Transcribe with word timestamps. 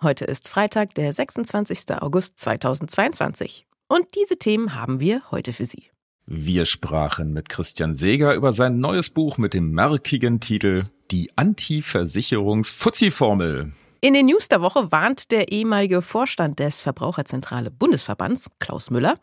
Heute 0.00 0.26
ist 0.26 0.46
Freitag, 0.46 0.94
der 0.94 1.12
26. 1.12 2.00
August 2.00 2.38
2022. 2.38 3.66
Und 3.88 4.06
diese 4.14 4.38
Themen 4.38 4.76
haben 4.76 5.00
wir 5.00 5.22
heute 5.32 5.52
für 5.52 5.64
Sie. 5.64 5.90
Wir 6.24 6.66
sprachen 6.66 7.32
mit 7.32 7.48
Christian 7.48 7.94
Seger 7.94 8.34
über 8.34 8.52
sein 8.52 8.78
neues 8.78 9.10
Buch 9.10 9.38
mit 9.38 9.54
dem 9.54 9.72
markigen 9.72 10.38
Titel 10.38 10.84
Die 11.10 11.32
Anti-Versicherungs-Fuzzi-Formel. 11.34 13.72
In 14.00 14.14
den 14.14 14.26
News 14.26 14.46
der 14.46 14.62
Woche 14.62 14.92
warnt 14.92 15.32
der 15.32 15.50
ehemalige 15.50 16.00
Vorstand 16.00 16.60
des 16.60 16.80
Verbraucherzentrale 16.80 17.72
Bundesverbands, 17.72 18.52
Klaus 18.60 18.90
Müller, 18.90 19.18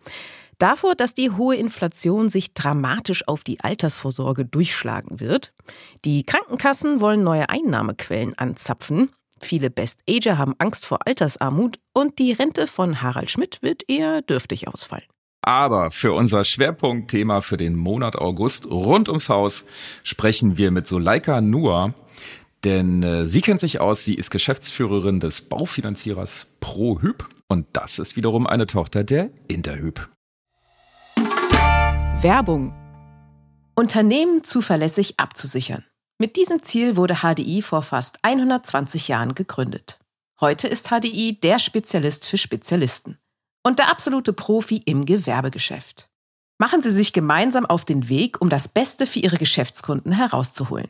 davor, 0.57 0.95
dass 0.95 1.13
die 1.13 1.31
hohe 1.31 1.55
Inflation 1.55 2.27
sich 2.27 2.53
dramatisch 2.53 3.25
auf 3.29 3.45
die 3.45 3.61
Altersvorsorge 3.61 4.43
durchschlagen 4.43 5.21
wird. 5.21 5.53
Die 6.03 6.25
Krankenkassen 6.25 6.99
wollen 6.99 7.23
neue 7.23 7.47
Einnahmequellen 7.47 8.37
anzapfen. 8.37 9.09
Viele 9.45 9.69
Best-Ager 9.69 10.39
haben 10.39 10.55
Angst 10.57 10.87
vor 10.87 11.05
Altersarmut 11.05 11.77
und 11.93 12.17
die 12.17 12.31
Rente 12.31 12.65
von 12.65 13.03
Harald 13.03 13.29
Schmidt 13.29 13.61
wird 13.61 13.83
eher 13.87 14.23
dürftig 14.23 14.67
ausfallen. 14.67 15.05
Aber 15.43 15.91
für 15.91 16.13
unser 16.13 16.43
Schwerpunktthema 16.43 17.41
für 17.41 17.55
den 17.55 17.75
Monat 17.75 18.15
August 18.15 18.65
rund 18.65 19.07
ums 19.07 19.29
Haus 19.29 19.65
sprechen 20.01 20.57
wir 20.57 20.71
mit 20.71 20.87
Suleika 20.87 21.41
Nur, 21.41 21.93
denn 22.63 23.03
äh, 23.03 23.27
sie 23.27 23.41
kennt 23.41 23.59
sich 23.59 23.79
aus, 23.79 24.03
sie 24.03 24.15
ist 24.15 24.31
Geschäftsführerin 24.31 25.19
des 25.19 25.41
Baufinanzierers 25.41 26.47
ProHyp 26.59 27.29
und 27.47 27.67
das 27.73 27.99
ist 27.99 28.15
wiederum 28.15 28.47
eine 28.47 28.65
Tochter 28.65 29.03
der 29.03 29.29
Interhyp. 29.47 30.09
Werbung. 32.19 32.73
Unternehmen 33.75 34.43
zuverlässig 34.43 35.19
abzusichern. 35.19 35.85
Mit 36.17 36.37
diesem 36.37 36.63
Ziel 36.63 36.95
wurde 36.95 37.15
HDI 37.15 37.61
vor 37.61 37.81
fast 37.81 38.19
120 38.21 39.09
Jahren 39.09 39.35
gegründet. 39.35 39.99
Heute 40.39 40.69
ist 40.69 40.87
HDI 40.87 41.37
der 41.41 41.59
Spezialist 41.59 42.25
für 42.25 42.37
Spezialisten 42.37 43.17
und 43.63 43.79
der 43.79 43.89
absolute 43.89 44.31
Profi 44.31 44.77
im 44.85 45.05
Gewerbegeschäft. 45.05 46.09
Machen 46.57 46.81
Sie 46.81 46.91
sich 46.91 47.11
gemeinsam 47.11 47.65
auf 47.65 47.83
den 47.83 48.07
Weg, 48.07 48.39
um 48.39 48.49
das 48.49 48.69
Beste 48.69 49.07
für 49.07 49.19
Ihre 49.19 49.37
Geschäftskunden 49.37 50.13
herauszuholen. 50.13 50.89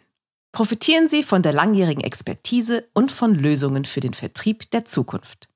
Profitieren 0.52 1.08
Sie 1.08 1.24
von 1.24 1.42
der 1.42 1.54
langjährigen 1.54 2.04
Expertise 2.04 2.88
und 2.94 3.12
von 3.12 3.34
Lösungen 3.34 3.86
für 3.86 4.02
den 4.02 4.14
Vertrieb 4.14 4.70
der 4.72 4.86
Zukunft. 4.86 5.50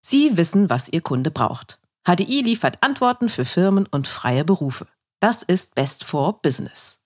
Sie 0.00 0.38
wissen, 0.38 0.70
was 0.70 0.88
Ihr 0.88 1.02
Kunde 1.02 1.30
braucht. 1.30 1.78
HDI 2.08 2.40
liefert 2.40 2.82
Antworten 2.82 3.28
für 3.28 3.44
Firmen 3.44 3.86
und 3.86 4.08
freie 4.08 4.46
Berufe. 4.46 4.88
Das 5.20 5.42
ist 5.42 5.74
Best 5.74 6.04
for 6.04 6.40
Business. 6.40 6.99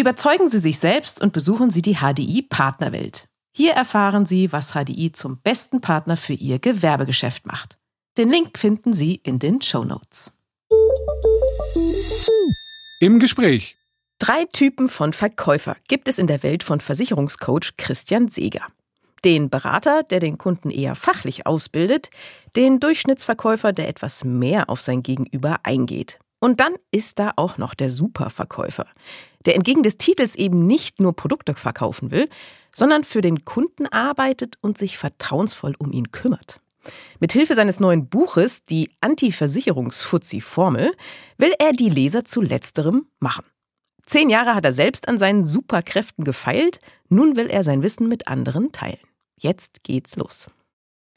Überzeugen 0.00 0.48
Sie 0.48 0.60
sich 0.60 0.78
selbst 0.78 1.20
und 1.20 1.34
besuchen 1.34 1.68
Sie 1.68 1.82
die 1.82 1.96
HDI 1.96 2.40
Partnerwelt. 2.40 3.28
Hier 3.54 3.74
erfahren 3.74 4.24
Sie, 4.24 4.50
was 4.50 4.72
HDI 4.72 5.12
zum 5.12 5.36
besten 5.42 5.82
Partner 5.82 6.16
für 6.16 6.32
Ihr 6.32 6.58
Gewerbegeschäft 6.58 7.44
macht. 7.44 7.76
Den 8.16 8.30
Link 8.30 8.58
finden 8.58 8.94
Sie 8.94 9.16
in 9.16 9.38
den 9.38 9.60
Show 9.60 9.84
Notes. 9.84 10.32
Im 13.00 13.18
Gespräch. 13.18 13.76
Drei 14.18 14.46
Typen 14.46 14.88
von 14.88 15.12
Verkäufer 15.12 15.76
gibt 15.86 16.08
es 16.08 16.18
in 16.18 16.28
der 16.28 16.42
Welt 16.42 16.62
von 16.62 16.80
Versicherungscoach 16.80 17.76
Christian 17.76 18.28
Seeger. 18.28 18.64
Den 19.26 19.50
Berater, 19.50 20.02
der 20.02 20.20
den 20.20 20.38
Kunden 20.38 20.70
eher 20.70 20.94
fachlich 20.94 21.46
ausbildet, 21.46 22.08
den 22.56 22.80
Durchschnittsverkäufer, 22.80 23.74
der 23.74 23.88
etwas 23.88 24.24
mehr 24.24 24.70
auf 24.70 24.80
sein 24.80 25.02
Gegenüber 25.02 25.60
eingeht. 25.62 26.18
Und 26.40 26.60
dann 26.60 26.72
ist 26.90 27.18
da 27.18 27.34
auch 27.36 27.58
noch 27.58 27.74
der 27.74 27.90
Superverkäufer, 27.90 28.86
der 29.46 29.56
entgegen 29.56 29.82
des 29.82 29.98
Titels 29.98 30.36
eben 30.36 30.66
nicht 30.66 31.00
nur 31.00 31.14
Produkte 31.14 31.54
verkaufen 31.54 32.10
will, 32.10 32.28
sondern 32.74 33.04
für 33.04 33.20
den 33.20 33.44
Kunden 33.44 33.86
arbeitet 33.86 34.56
und 34.60 34.78
sich 34.78 34.98
vertrauensvoll 34.98 35.74
um 35.78 35.92
ihn 35.92 36.12
kümmert. 36.12 36.60
Mithilfe 37.20 37.54
seines 37.54 37.80
neuen 37.80 38.08
Buches, 38.08 38.64
die 38.64 38.90
Anti-Versicherungs-Fuzzi-Formel, 39.00 40.92
will 41.36 41.52
er 41.58 41.72
die 41.72 41.88
Leser 41.88 42.24
zu 42.24 42.40
letzterem 42.40 43.06
machen. 43.18 43.44
Zehn 44.06 44.30
Jahre 44.30 44.54
hat 44.54 44.64
er 44.64 44.72
selbst 44.72 45.06
an 45.08 45.18
seinen 45.18 45.44
Superkräften 45.44 46.24
gefeilt, 46.24 46.80
nun 47.08 47.36
will 47.36 47.48
er 47.48 47.62
sein 47.62 47.82
Wissen 47.82 48.08
mit 48.08 48.28
anderen 48.28 48.72
teilen. 48.72 48.98
Jetzt 49.36 49.84
geht's 49.84 50.16
los. 50.16 50.50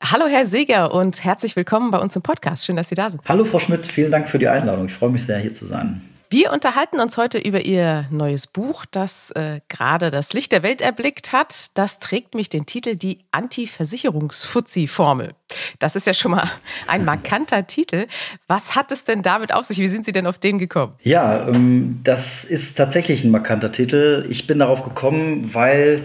Hallo 0.03 0.27
Herr 0.27 0.45
Seger 0.45 0.93
und 0.93 1.23
herzlich 1.23 1.55
willkommen 1.55 1.89
bei 1.89 1.99
uns 1.99 2.15
im 2.15 2.21
Podcast. 2.21 2.65
Schön, 2.65 2.75
dass 2.75 2.89
Sie 2.89 2.95
da 2.95 3.09
sind. 3.09 3.21
Hallo 3.27 3.45
Frau 3.45 3.59
Schmidt, 3.59 3.85
vielen 3.87 4.11
Dank 4.11 4.27
für 4.27 4.37
die 4.37 4.49
Einladung. 4.49 4.87
Ich 4.87 4.93
freue 4.93 5.09
mich 5.09 5.25
sehr, 5.25 5.39
hier 5.39 5.53
zu 5.53 5.65
sein. 5.65 6.01
Wir 6.33 6.51
unterhalten 6.51 6.99
uns 6.99 7.15
heute 7.17 7.37
über 7.37 7.63
Ihr 7.63 8.07
neues 8.09 8.47
Buch, 8.47 8.85
das 8.89 9.29
äh, 9.35 9.59
gerade 9.69 10.09
das 10.09 10.33
Licht 10.33 10.51
der 10.51 10.63
Welt 10.63 10.81
erblickt 10.81 11.31
hat. 11.31 11.67
Das 11.75 11.99
trägt 11.99 12.33
mich 12.33 12.49
den 12.49 12.65
Titel 12.65 12.95
Die 12.95 13.19
Anti-Versicherungs-Fuzzi-Formel. 13.29 15.33
Das 15.77 15.95
ist 15.95 16.07
ja 16.07 16.15
schon 16.15 16.31
mal 16.31 16.49
ein 16.87 17.05
markanter 17.05 17.67
Titel. 17.67 18.07
Was 18.47 18.75
hat 18.75 18.91
es 18.91 19.05
denn 19.05 19.21
damit 19.21 19.53
auf 19.53 19.65
sich? 19.65 19.77
Wie 19.77 19.87
sind 19.87 20.05
Sie 20.05 20.11
denn 20.11 20.25
auf 20.25 20.39
den 20.39 20.57
gekommen? 20.57 20.93
Ja, 21.03 21.47
ähm, 21.47 21.99
das 22.03 22.45
ist 22.45 22.79
tatsächlich 22.79 23.23
ein 23.23 23.29
markanter 23.29 23.71
Titel. 23.71 24.25
Ich 24.27 24.47
bin 24.47 24.57
darauf 24.57 24.83
gekommen, 24.83 25.53
weil 25.53 26.01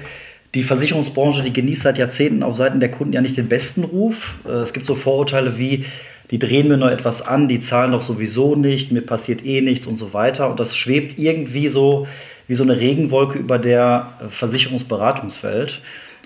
die 0.55 0.63
Versicherungsbranche, 0.63 1.43
die 1.43 1.55
genießt 1.55 1.85
seit 1.85 1.97
Jahrzehnten 1.97 2.43
auf 2.43 2.55
Seiten 2.55 2.81
der 2.81 2.91
Kunden 2.91 3.15
ja 3.15 3.23
nicht 3.23 3.39
den 3.39 3.49
besten 3.49 3.83
Ruf. 3.83 4.35
Äh, 4.47 4.57
es 4.57 4.75
gibt 4.75 4.85
so 4.85 4.95
Vorurteile 4.95 5.57
wie, 5.57 5.87
die 6.31 6.39
drehen 6.39 6.69
mir 6.69 6.77
nur 6.77 6.93
etwas 6.93 7.27
an, 7.27 7.49
die 7.49 7.61
zahlen 7.61 7.93
doch 7.93 8.03
sowieso 8.03 8.55
nicht, 8.55 8.93
mir 8.93 9.01
passiert 9.01 9.45
eh 9.45 9.61
nichts 9.61 9.87
und 9.87 9.99
so 9.99 10.13
weiter. 10.13 10.51
Und 10.51 10.61
das 10.61 10.77
schwebt 10.77 11.19
irgendwie 11.19 11.69
so 11.69 12.07
wie 12.47 12.55
so 12.55 12.63
eine 12.63 12.79
Regenwolke 12.79 13.39
über 13.39 13.59
der 13.59 14.13
äh, 14.21 14.29
Versicherungsberatungswelt. 14.29 15.81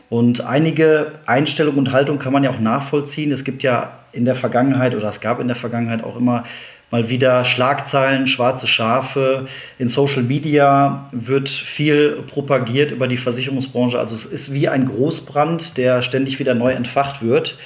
Und 0.09 0.45
einige 0.45 1.13
Einstellungen 1.27 1.79
und 1.79 1.93
Haltungen 1.93 2.21
kann 2.21 2.33
man 2.33 2.45
ja 2.45 2.51
auch 2.51 2.61
nachvollziehen. 2.61 3.33
Es 3.33 3.45
gibt 3.45 3.63
ja 3.63 3.99
in 4.13 4.25
der 4.25 4.35
Vergangenheit 4.35 4.95
oder 4.95 5.09
es 5.09 5.21
gab 5.21 5.41
in 5.41 5.47
der 5.47 5.57
Vergangenheit 5.57 6.05
auch 6.05 6.17
immer 6.17 6.45
mal 6.91 7.09
wieder 7.09 7.45
Schlagzeilen, 7.45 8.27
schwarze 8.27 8.67
Schafe. 8.67 9.47
In 9.79 9.89
Social 9.89 10.23
Media 10.23 11.09
wird 11.13 11.49
viel 11.49 12.23
propagiert 12.27 12.91
über 12.91 13.09
die 13.09 13.17
Versicherungsbranche. 13.17 13.99
Also 13.99 14.15
es 14.15 14.27
ist 14.27 14.53
wie 14.53 14.69
ein 14.69 14.87
Großbrand, 14.87 15.79
der 15.79 16.03
ständig 16.03 16.39
wieder 16.39 16.55
neu 16.55 16.73
entfacht 16.73 17.23
wird. 17.23 17.57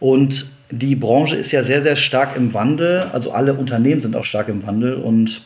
Und 0.00 0.50
die 0.70 0.96
Branche 0.96 1.36
ist 1.36 1.52
ja 1.52 1.62
sehr, 1.62 1.82
sehr 1.82 1.96
stark 1.96 2.36
im 2.36 2.54
Wandel. 2.54 3.06
Also 3.12 3.32
alle 3.32 3.54
Unternehmen 3.54 4.00
sind 4.00 4.16
auch 4.16 4.24
stark 4.24 4.48
im 4.48 4.66
Wandel. 4.66 4.94
Und 4.94 5.42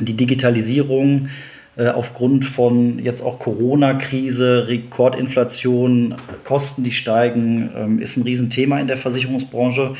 die 0.00 0.14
Digitalisierung 0.14 1.28
äh, 1.76 1.88
aufgrund 1.88 2.44
von 2.44 2.98
jetzt 2.98 3.22
auch 3.22 3.38
Corona-Krise, 3.38 4.66
Rekordinflation, 4.68 6.14
Kosten, 6.44 6.84
die 6.84 6.92
steigen, 6.92 7.70
ähm, 7.76 7.98
ist 7.98 8.16
ein 8.16 8.22
Riesenthema 8.22 8.78
in 8.78 8.86
der 8.86 8.96
Versicherungsbranche. 8.96 9.94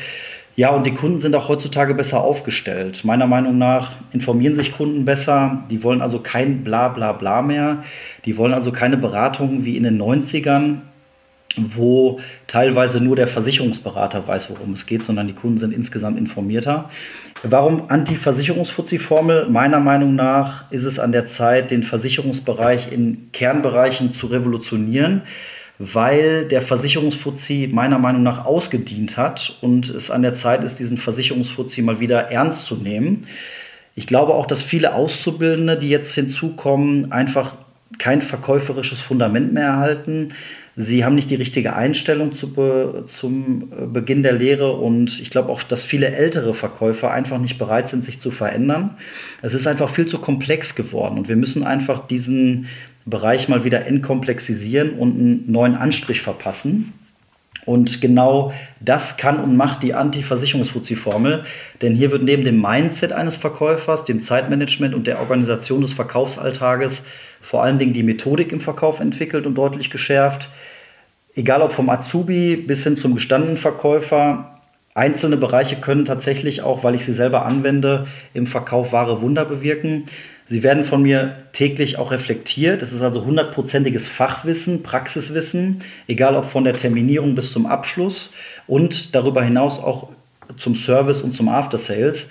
Ja, 0.55 0.71
und 0.71 0.87
die 0.87 0.93
Kunden 0.95 1.19
sind 1.19 1.35
auch 1.35 1.49
heutzutage 1.49 1.93
besser 1.93 2.21
aufgestellt. 2.21 3.05
Meiner 3.05 3.27
Meinung 3.27 3.59
nach 3.59 3.91
informieren 4.11 4.55
sich 4.55 4.75
Kunden 4.75 5.05
besser. 5.05 5.63
Die 5.69 5.83
wollen 5.83 6.01
also 6.01 6.17
kein 6.17 6.63
Bla 6.63 6.87
bla 6.87 7.11
bla 7.11 7.43
mehr. 7.43 7.83
Die 8.25 8.37
wollen 8.37 8.55
also 8.55 8.71
keine 8.71 8.97
Beratung 8.97 9.65
wie 9.65 9.77
in 9.77 9.83
den 9.83 10.01
90ern, 10.01 10.77
wo 11.57 12.19
teilweise 12.47 13.01
nur 13.01 13.15
der 13.15 13.27
Versicherungsberater 13.27 14.27
weiß, 14.27 14.49
worum 14.49 14.73
es 14.73 14.85
geht, 14.85 15.03
sondern 15.03 15.27
die 15.27 15.33
Kunden 15.33 15.57
sind 15.57 15.73
insgesamt 15.73 16.17
informierter. 16.17 16.89
Warum 17.43 17.89
Anti-Versicherungsfuzzi-Formel? 17.89 19.49
Meiner 19.49 19.79
Meinung 19.79 20.15
nach 20.15 20.71
ist 20.71 20.85
es 20.85 20.99
an 20.99 21.11
der 21.11 21.27
Zeit, 21.27 21.71
den 21.71 21.83
Versicherungsbereich 21.83 22.91
in 22.91 23.29
Kernbereichen 23.31 24.11
zu 24.11 24.27
revolutionieren 24.27 25.21
weil 25.79 26.45
der 26.45 26.61
Versicherungsfuzzi 26.61 27.69
meiner 27.71 27.99
Meinung 27.99 28.23
nach 28.23 28.45
ausgedient 28.45 29.17
hat 29.17 29.57
und 29.61 29.89
es 29.89 30.09
an 30.09 30.23
der 30.23 30.33
Zeit 30.33 30.63
ist, 30.63 30.79
diesen 30.79 30.97
Versicherungsfuzzi 30.97 31.81
mal 31.81 31.99
wieder 31.99 32.31
ernst 32.31 32.65
zu 32.65 32.75
nehmen. 32.75 33.27
Ich 33.95 34.07
glaube 34.07 34.33
auch, 34.33 34.45
dass 34.45 34.63
viele 34.63 34.93
Auszubildende, 34.93 35.77
die 35.77 35.89
jetzt 35.89 36.13
hinzukommen, 36.15 37.11
einfach 37.11 37.53
kein 37.99 38.21
verkäuferisches 38.21 38.99
Fundament 38.99 39.53
mehr 39.53 39.67
erhalten. 39.67 40.29
Sie 40.79 41.03
haben 41.03 41.15
nicht 41.15 41.31
die 41.31 41.35
richtige 41.35 41.75
Einstellung 41.75 42.33
zu 42.33 42.53
be 42.53 43.05
zum 43.07 43.71
Beginn 43.91 44.21
der 44.21 44.33
Lehre 44.33 44.73
und 44.73 45.19
ich 45.19 45.31
glaube 45.31 45.49
auch, 45.49 45.63
dass 45.63 45.81
viele 45.81 46.11
ältere 46.11 46.53
Verkäufer 46.53 47.09
einfach 47.09 47.39
nicht 47.39 47.57
bereit 47.57 47.89
sind, 47.89 48.05
sich 48.05 48.19
zu 48.19 48.29
verändern. 48.29 48.91
Es 49.41 49.55
ist 49.55 49.65
einfach 49.65 49.89
viel 49.89 50.05
zu 50.05 50.19
komplex 50.19 50.75
geworden 50.75 51.17
und 51.17 51.29
wir 51.29 51.35
müssen 51.35 51.63
einfach 51.63 52.05
diesen 52.05 52.67
Bereich 53.07 53.49
mal 53.49 53.63
wieder 53.63 53.87
entkomplexisieren 53.87 54.91
und 54.91 55.17
einen 55.17 55.51
neuen 55.51 55.73
Anstrich 55.73 56.21
verpassen. 56.21 56.93
Und 57.65 57.99
genau 57.99 58.53
das 58.79 59.17
kann 59.17 59.43
und 59.43 59.57
macht 59.57 59.81
die 59.81 59.93
Anti-Versicherungsfuzzi-Formel. 59.93 61.43
Denn 61.81 61.95
hier 61.95 62.11
wird 62.11 62.23
neben 62.23 62.43
dem 62.45 62.61
Mindset 62.61 63.11
eines 63.11 63.35
Verkäufers, 63.35 64.05
dem 64.05 64.21
Zeitmanagement 64.21 64.93
und 64.93 65.07
der 65.07 65.19
Organisation 65.19 65.81
des 65.81 65.93
Verkaufsalltages 65.93 67.03
vor 67.41 67.63
allen 67.63 67.79
Dingen 67.79 67.93
die 67.93 68.03
Methodik 68.03 68.51
im 68.51 68.59
Verkauf 68.59 68.99
entwickelt 68.99 69.45
und 69.45 69.55
deutlich 69.55 69.89
geschärft. 69.89 70.49
Egal 71.37 71.61
ob 71.61 71.71
vom 71.71 71.89
Azubi 71.89 72.57
bis 72.57 72.83
hin 72.83 72.97
zum 72.97 73.15
gestandenen 73.15 73.57
Verkäufer, 73.57 74.57
Einzelne 74.97 75.37
Bereiche 75.37 75.75
können 75.75 76.05
tatsächlich 76.05 76.63
auch, 76.63 76.83
weil 76.83 76.95
ich 76.95 77.05
sie 77.05 77.13
selber 77.13 77.45
anwende, 77.45 78.07
im 78.33 78.47
Verkauf 78.47 78.93
wahre 78.93 79.21
Wunder 79.21 79.45
bewirken. 79.45 80.07
Sie 80.47 80.63
werden 80.63 80.83
von 80.83 81.03
mir 81.03 81.35
täglich 81.53 81.99
auch 81.99 82.09
reflektiert. 82.09 82.81
Es 82.81 82.93
ist 82.93 83.03
also 83.03 83.23
hundertprozentiges 83.23 84.07
Fachwissen, 84.07 84.81
Praxiswissen, 84.81 85.83
egal 86.07 86.35
ob 86.35 86.45
von 86.45 86.63
der 86.63 86.75
Terminierung 86.75 87.35
bis 87.35 87.51
zum 87.51 87.67
Abschluss 87.67 88.33
und 88.65 89.13
darüber 89.13 89.43
hinaus 89.43 89.77
auch 89.77 90.09
zum 90.57 90.75
Service 90.75 91.21
und 91.21 91.35
zum 91.35 91.47
After 91.47 91.77
Sales. 91.77 92.29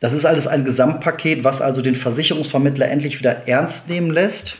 Das 0.00 0.12
ist 0.12 0.24
alles 0.24 0.48
ein 0.48 0.64
Gesamtpaket, 0.64 1.44
was 1.44 1.62
also 1.62 1.82
den 1.82 1.94
Versicherungsvermittler 1.94 2.88
endlich 2.88 3.20
wieder 3.20 3.46
ernst 3.46 3.88
nehmen 3.88 4.10
lässt. 4.10 4.58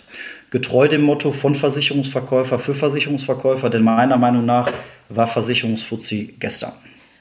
Getreu 0.50 0.88
dem 0.88 1.02
Motto 1.02 1.32
von 1.32 1.54
Versicherungsverkäufer 1.54 2.58
für 2.58 2.74
Versicherungsverkäufer, 2.74 3.68
denn 3.68 3.82
meiner 3.82 4.16
Meinung 4.16 4.46
nach 4.46 4.70
war 5.08 5.26
Versicherungsfuzzi 5.26 6.36
gestern. 6.38 6.72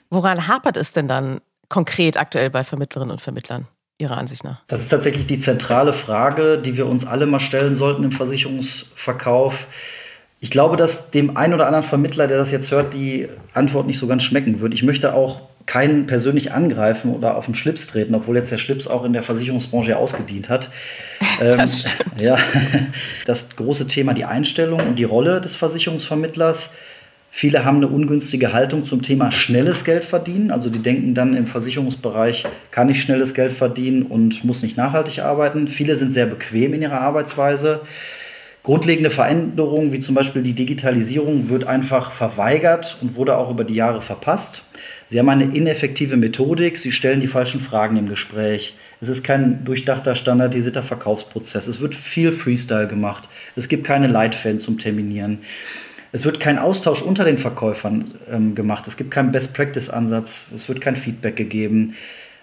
Woran 0.09 0.47
hapert 0.47 0.77
es 0.77 0.93
denn 0.93 1.07
dann 1.07 1.41
konkret 1.67 2.17
aktuell 2.17 2.49
bei 2.49 2.63
Vermittlerinnen 2.63 3.11
und 3.11 3.21
Vermittlern? 3.21 3.67
Ihrer 3.99 4.17
Ansicht 4.17 4.43
nach? 4.43 4.61
Das 4.67 4.79
ist 4.81 4.89
tatsächlich 4.89 5.25
die 5.25 5.39
zentrale 5.39 5.91
Frage, 5.91 6.59
die 6.59 6.77
wir 6.77 6.85
uns 6.85 7.05
alle 7.05 7.25
mal 7.25 7.39
stellen 7.39 7.75
sollten 7.75 8.03
im 8.03 8.11
Versicherungsverkauf. 8.11 9.65
Ich 10.39 10.51
glaube, 10.51 10.77
dass 10.77 11.09
dem 11.09 11.35
einen 11.35 11.55
oder 11.55 11.65
anderen 11.65 11.83
Vermittler, 11.83 12.27
der 12.27 12.37
das 12.37 12.51
jetzt 12.51 12.69
hört, 12.69 12.93
die 12.93 13.27
Antwort 13.53 13.87
nicht 13.87 13.97
so 13.97 14.05
ganz 14.05 14.21
schmecken 14.21 14.59
wird. 14.59 14.75
Ich 14.75 14.83
möchte 14.83 15.15
auch 15.15 15.41
keinen 15.67 16.07
persönlich 16.07 16.51
angreifen 16.51 17.13
oder 17.13 17.37
auf 17.37 17.45
den 17.45 17.53
Schlips 17.53 17.85
treten, 17.85 18.15
obwohl 18.15 18.37
jetzt 18.37 18.51
der 18.51 18.57
Schlips 18.57 18.87
auch 18.87 19.03
in 19.03 19.13
der 19.13 19.21
Versicherungsbranche 19.21 19.97
ausgedient 19.97 20.49
hat. 20.49 20.69
das 21.39 21.85
ähm, 21.85 21.91
stimmt. 21.91 22.21
Ja, 22.21 22.39
das 23.27 23.55
große 23.55 23.85
Thema 23.87 24.15
die 24.15 24.25
Einstellung 24.25 24.79
und 24.79 24.95
die 24.97 25.03
Rolle 25.03 25.39
des 25.41 25.55
Versicherungsvermittlers 25.55 26.73
Viele 27.29 27.65
haben 27.65 27.77
eine 27.77 27.87
ungünstige 27.87 28.51
Haltung 28.51 28.83
zum 28.83 29.03
Thema 29.03 29.31
schnelles 29.31 29.85
Geld 29.85 30.05
verdienen. 30.05 30.49
Also 30.49 30.71
die 30.71 30.79
denken 30.79 31.13
dann 31.13 31.35
im 31.35 31.45
Versicherungsbereich, 31.45 32.47
kann 32.71 32.89
ich 32.89 33.01
schnelles 33.01 33.35
Geld 33.35 33.51
verdienen 33.51 34.01
und 34.03 34.43
muss 34.43 34.63
nicht 34.63 34.75
nachhaltig 34.75 35.19
arbeiten. 35.19 35.67
Viele 35.67 35.95
sind 35.97 36.13
sehr 36.13 36.25
bequem 36.25 36.73
in 36.73 36.81
ihrer 36.81 36.99
Arbeitsweise. 36.99 37.81
Grundlegende 38.63 39.11
Veränderungen, 39.11 39.91
wie 39.91 39.99
zum 39.99 40.15
Beispiel 40.15 40.41
die 40.41 40.53
Digitalisierung, 40.53 41.49
wird 41.49 41.65
einfach 41.65 42.11
verweigert 42.11 42.97
und 43.01 43.15
wurde 43.15 43.37
auch 43.37 43.51
über 43.51 43.63
die 43.63 43.75
Jahre 43.75 44.01
verpasst. 44.01 44.63
Sie 45.09 45.19
haben 45.19 45.29
eine 45.29 45.55
ineffektive 45.55 46.17
Methodik, 46.17 46.77
sie 46.77 46.91
stellen 46.91 47.21
die 47.21 47.27
falschen 47.27 47.61
Fragen 47.61 47.95
im 47.95 48.09
Gespräch. 48.09 48.75
Es 48.99 49.07
ist 49.07 49.23
kein 49.23 49.63
durchdachter, 49.63 50.15
standardisierter 50.15 50.83
Verkaufsprozess. 50.83 51.67
Es 51.67 51.79
wird 51.79 51.95
viel 51.95 52.31
Freestyle 52.33 52.87
gemacht. 52.87 53.29
Es 53.55 53.69
gibt 53.69 53.85
keine 53.85 54.07
Leitfäden 54.07 54.59
zum 54.59 54.79
Terminieren. 54.79 55.39
Es 56.11 56.25
wird 56.25 56.39
kein 56.39 56.57
Austausch 56.57 57.01
unter 57.01 57.23
den 57.23 57.37
Verkäufern 57.37 58.11
ähm, 58.31 58.55
gemacht. 58.55 58.87
Es 58.87 58.97
gibt 58.97 59.11
keinen 59.11 59.31
Best-Practice-Ansatz. 59.31 60.47
Es 60.55 60.67
wird 60.67 60.81
kein 60.81 60.95
Feedback 60.95 61.35
gegeben. 61.35 61.95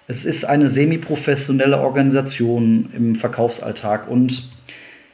Es 0.07 0.25
ist 0.25 0.45
eine 0.45 0.69
semi-professionelle 0.69 1.79
Organisation 1.79 2.91
im 2.97 3.17
Verkaufsalltag. 3.17 4.09
Und 4.09 4.49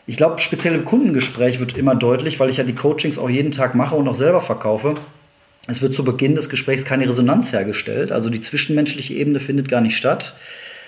ich 0.06 0.16
glaube, 0.16 0.40
speziell 0.40 0.74
im 0.74 0.84
Kundengespräch 0.84 1.58
wird 1.58 1.76
immer 1.76 1.94
deutlich, 1.94 2.38
weil 2.38 2.50
ich 2.50 2.58
ja 2.58 2.64
die 2.64 2.74
Coachings 2.74 3.18
auch 3.18 3.30
jeden 3.30 3.52
Tag 3.52 3.74
mache 3.74 3.94
und 3.94 4.08
auch 4.08 4.14
selber 4.14 4.40
verkaufe. 4.40 4.94
Es 5.70 5.82
wird 5.82 5.94
zu 5.94 6.04
Beginn 6.04 6.34
des 6.34 6.48
Gesprächs 6.48 6.84
keine 6.84 7.08
Resonanz 7.08 7.52
hergestellt. 7.52 8.10
Also 8.10 8.28
die 8.28 8.40
zwischenmenschliche 8.40 9.14
Ebene 9.14 9.38
findet 9.38 9.68
gar 9.68 9.80
nicht 9.80 9.96
statt. 9.96 10.34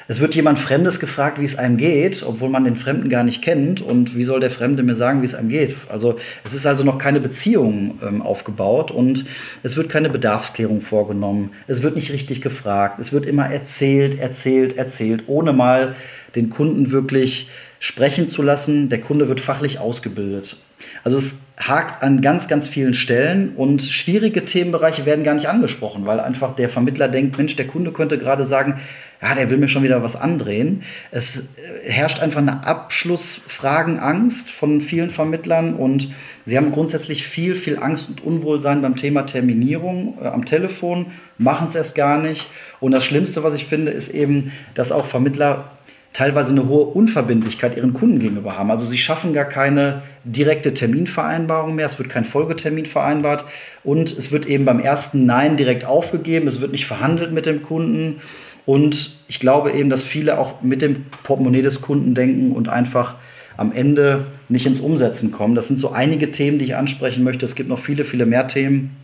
Es 0.09 0.21
wird 0.21 0.35
jemand 0.35 0.59
Fremdes 0.59 0.99
gefragt, 0.99 1.41
wie 1.41 1.45
es 1.45 1.57
einem 1.57 1.77
geht, 1.77 2.25
obwohl 2.27 2.49
man 2.49 2.65
den 2.65 2.75
Fremden 2.75 3.09
gar 3.09 3.23
nicht 3.23 3.41
kennt. 3.41 3.81
Und 3.81 4.17
wie 4.17 4.25
soll 4.25 4.41
der 4.41 4.51
Fremde 4.51 4.83
mir 4.83 4.97
sagen, 4.97 5.23
wie 5.23 5.27
es 5.27 5.37
einem 5.37 5.49
geht? 5.49 5.77
Also 5.89 6.17
es 6.45 6.55
ist 6.55 6.67
also 6.67 6.83
noch 6.83 6.99
keine 6.99 7.21
Beziehung 7.21 8.01
ähm, 8.03 8.23
aufgebaut 8.23 8.91
und 8.91 9.25
es 9.63 9.77
wird 9.77 9.89
keine 9.89 10.11
Bedarfsklärung 10.11 10.81
vorgenommen. 10.81 11.51
Es 11.69 11.83
wird 11.83 11.95
nicht 11.95 12.13
richtig 12.13 12.43
gefragt. 12.43 12.99
Es 12.99 13.13
wird 13.13 13.27
immer 13.27 13.47
erzählt, 13.47 14.19
erzählt, 14.19 14.77
erzählt, 14.77 15.25
ohne 15.29 15.53
mal 15.53 15.95
den 16.35 16.51
Kunden 16.51 16.91
wirklich 16.91 17.49
sprechen 17.79 18.29
zu 18.29 18.43
lassen. 18.43 18.89
Der 18.89 19.01
Kunde 19.01 19.29
wird 19.29 19.41
fachlich 19.41 19.79
ausgebildet. 19.79 20.57
Also 21.05 21.19
es 21.19 21.39
hakt 21.59 22.03
an 22.03 22.21
ganz, 22.21 22.49
ganz 22.49 22.69
vielen 22.69 22.95
Stellen 22.95 23.55
und 23.57 23.83
schwierige 23.83 24.45
Themenbereiche 24.45 25.07
werden 25.07 25.25
gar 25.25 25.35
nicht 25.35 25.49
angesprochen, 25.49 26.07
weil 26.07 26.21
einfach 26.21 26.55
der 26.55 26.69
Vermittler 26.69 27.09
denkt, 27.09 27.37
Mensch, 27.37 27.57
der 27.57 27.67
Kunde 27.67 27.93
könnte 27.93 28.19
gerade 28.19 28.45
sagen, 28.45 28.81
ja, 29.21 29.35
der 29.35 29.51
will 29.51 29.59
mir 29.59 29.69
schon 29.69 29.85
wieder 29.85 30.03
was 30.03 30.17
andrehen. 30.17 30.83
Es 31.13 31.41
äh, 31.41 31.91
herrscht 31.91 32.21
einfach 32.21 32.41
eine 32.41 32.67
Abschlussfragenangst 32.67 34.51
von 34.51 34.81
vielen 34.81 35.11
Vermittlern 35.11 35.75
und 35.75 36.09
sie 36.45 36.57
haben 36.57 36.73
grundsätzlich 36.73 37.27
viel, 37.27 37.55
viel 37.55 37.79
Angst 37.79 38.09
und 38.09 38.25
Unwohlsein 38.25 38.83
beim 38.83 38.97
Thema 38.97 39.23
Terminierung 39.23 40.19
äh, 40.21 40.27
am 40.27 40.45
Telefon, 40.45 41.07
machen 41.39 41.69
es 41.69 41.77
erst 41.77 41.95
gar 41.95 42.19
nicht. 42.19 42.49
Und 42.81 42.93
das 42.93 43.05
Schlimmste, 43.05 43.45
was 43.45 43.55
ich 43.55 43.67
finde, 43.67 43.93
ist 43.93 44.09
eben, 44.09 44.53
dass 44.75 44.91
auch 44.91 45.07
Vermittler 45.07 45.71
teilweise 46.13 46.53
eine 46.53 46.69
hohe 46.69 46.85
Unverbindlichkeit 46.85 47.77
ihren 47.77 47.95
Kunden 47.95 48.19
gegenüber 48.19 48.59
haben. 48.59 48.71
Also 48.71 48.85
sie 48.85 48.99
schaffen 48.99 49.33
gar 49.33 49.47
keine 49.47 50.03
direkte 50.25 50.75
Terminvereinbarung 50.75 51.75
mehr, 51.75 51.87
es 51.87 51.99
wird 51.99 52.11
kein 52.11 52.25
Folgetermin 52.25 52.87
vereinbart 52.87 53.45
und 53.83 54.13
es 54.13 54.31
wird 54.31 54.47
eben 54.47 54.65
beim 54.65 54.81
ersten 54.81 55.25
Nein 55.25 55.57
direkt 55.57 55.85
aufgegeben, 55.85 56.49
es 56.49 56.61
wird 56.61 56.73
nicht 56.73 56.87
verhandelt 56.87 57.33
mit 57.33 57.47
dem 57.47 57.63
Kunden 57.63 58.21
und 58.67 59.17
ich 59.27 59.41
glaube 59.41 59.73
eben, 59.73 59.91
dass 59.91 60.03
viele 60.03 60.39
auch 60.39 60.63
mit 60.63 60.83
dem 60.83 61.07
Portemonnaie 61.25 61.63
des 61.63 61.81
Kunden 61.81 62.15
denken 62.15 62.53
und 62.53 62.69
einfach 62.69 63.17
am 63.57 63.73
Ende 63.73 64.27
nicht 64.49 64.67
ins 64.67 64.81
Umsetzen 64.81 65.33
kommen. 65.33 65.55
Das 65.55 65.69
sind 65.69 65.81
so 65.81 65.93
einige 65.93 66.31
Themen, 66.31 66.59
die 66.59 66.67
ich 66.67 66.77
ansprechen 66.77 67.25
möchte. 67.25 67.45
Es 67.45 67.55
gibt 67.55 67.69
noch 67.69 67.79
viele, 67.79 68.05
viele 68.05 68.27
mehr 68.27 68.47
Themen. 68.49 68.97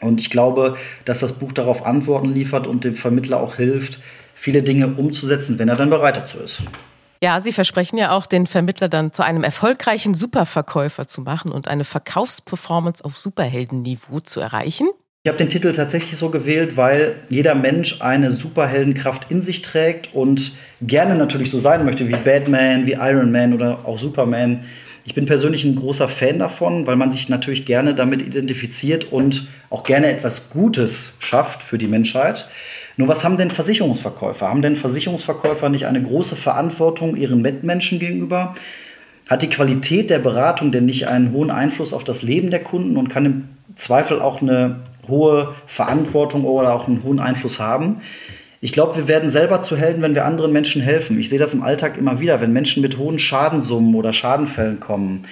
Und 0.00 0.20
ich 0.20 0.30
glaube, 0.30 0.76
dass 1.04 1.20
das 1.20 1.34
Buch 1.34 1.52
darauf 1.52 1.86
Antworten 1.86 2.34
liefert 2.34 2.66
und 2.66 2.84
dem 2.84 2.96
Vermittler 2.96 3.40
auch 3.40 3.56
hilft, 3.56 4.00
viele 4.44 4.62
Dinge 4.62 4.88
umzusetzen, 4.88 5.58
wenn 5.58 5.70
er 5.70 5.76
dann 5.76 5.88
bereit 5.88 6.18
dazu 6.18 6.38
ist. 6.38 6.62
Ja, 7.22 7.40
Sie 7.40 7.52
versprechen 7.52 7.96
ja 7.96 8.10
auch, 8.10 8.26
den 8.26 8.46
Vermittler 8.46 8.90
dann 8.90 9.10
zu 9.10 9.22
einem 9.22 9.42
erfolgreichen 9.42 10.12
Superverkäufer 10.12 11.06
zu 11.06 11.22
machen 11.22 11.50
und 11.50 11.66
eine 11.66 11.84
Verkaufsperformance 11.84 13.02
auf 13.02 13.18
Superheldenniveau 13.18 14.20
zu 14.20 14.40
erreichen. 14.40 14.88
Ich 15.22 15.30
habe 15.30 15.38
den 15.38 15.48
Titel 15.48 15.72
tatsächlich 15.72 16.18
so 16.18 16.28
gewählt, 16.28 16.76
weil 16.76 17.14
jeder 17.30 17.54
Mensch 17.54 18.02
eine 18.02 18.30
Superheldenkraft 18.30 19.30
in 19.30 19.40
sich 19.40 19.62
trägt 19.62 20.12
und 20.12 20.52
gerne 20.82 21.14
natürlich 21.14 21.50
so 21.50 21.58
sein 21.58 21.86
möchte 21.86 22.06
wie 22.06 22.16
Batman, 22.16 22.84
wie 22.84 22.92
Iron 22.92 23.32
Man 23.32 23.54
oder 23.54 23.86
auch 23.86 23.98
Superman. 23.98 24.64
Ich 25.06 25.14
bin 25.14 25.24
persönlich 25.24 25.64
ein 25.64 25.76
großer 25.76 26.08
Fan 26.08 26.38
davon, 26.38 26.86
weil 26.86 26.96
man 26.96 27.10
sich 27.10 27.30
natürlich 27.30 27.64
gerne 27.64 27.94
damit 27.94 28.20
identifiziert 28.20 29.10
und 29.10 29.48
auch 29.70 29.84
gerne 29.84 30.08
etwas 30.08 30.50
Gutes 30.50 31.14
schafft 31.18 31.62
für 31.62 31.78
die 31.78 31.86
Menschheit. 31.86 32.46
Nur 32.96 33.08
was 33.08 33.24
haben 33.24 33.36
denn 33.36 33.50
Versicherungsverkäufer? 33.50 34.48
Haben 34.48 34.62
denn 34.62 34.76
Versicherungsverkäufer 34.76 35.68
nicht 35.68 35.86
eine 35.86 36.02
große 36.02 36.36
Verantwortung 36.36 37.16
ihren 37.16 37.42
Mitmenschen 37.42 37.98
gegenüber? 37.98 38.54
Hat 39.28 39.42
die 39.42 39.48
Qualität 39.48 40.10
der 40.10 40.18
Beratung 40.18 40.70
denn 40.70 40.84
nicht 40.84 41.08
einen 41.08 41.32
hohen 41.32 41.50
Einfluss 41.50 41.92
auf 41.92 42.04
das 42.04 42.22
Leben 42.22 42.50
der 42.50 42.62
Kunden 42.62 42.96
und 42.96 43.08
kann 43.08 43.26
im 43.26 43.48
Zweifel 43.74 44.20
auch 44.20 44.42
eine 44.42 44.80
hohe 45.08 45.54
Verantwortung 45.66 46.44
oder 46.44 46.74
auch 46.74 46.86
einen 46.86 47.02
hohen 47.02 47.20
Einfluss 47.20 47.58
haben? 47.58 48.00
Ich 48.60 48.72
glaube, 48.72 48.96
wir 48.96 49.08
werden 49.08 49.28
selber 49.28 49.60
zu 49.60 49.76
Helden, 49.76 50.02
wenn 50.02 50.14
wir 50.14 50.24
anderen 50.24 50.52
Menschen 50.52 50.80
helfen. 50.80 51.18
Ich 51.18 51.28
sehe 51.28 51.38
das 51.38 51.52
im 51.52 51.62
Alltag 51.62 51.98
immer 51.98 52.20
wieder, 52.20 52.40
wenn 52.40 52.52
Menschen 52.52 52.80
mit 52.80 52.96
hohen 52.96 53.18
Schadensummen 53.18 53.94
oder 53.94 54.12
Schadenfällen 54.12 54.80
kommen 54.80 55.24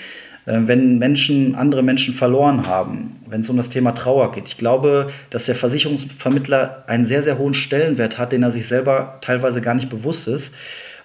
wenn 0.44 0.98
Menschen 0.98 1.54
andere 1.54 1.82
Menschen 1.82 2.14
verloren 2.14 2.66
haben, 2.66 3.20
wenn 3.28 3.42
es 3.42 3.50
um 3.50 3.56
das 3.56 3.68
Thema 3.68 3.92
Trauer 3.92 4.32
geht. 4.32 4.48
Ich 4.48 4.58
glaube, 4.58 5.08
dass 5.30 5.46
der 5.46 5.54
Versicherungsvermittler 5.54 6.84
einen 6.86 7.04
sehr, 7.04 7.22
sehr 7.22 7.38
hohen 7.38 7.54
Stellenwert 7.54 8.18
hat, 8.18 8.32
den 8.32 8.42
er 8.42 8.50
sich 8.50 8.66
selber 8.66 9.18
teilweise 9.20 9.60
gar 9.60 9.74
nicht 9.74 9.88
bewusst 9.88 10.26
ist. 10.26 10.54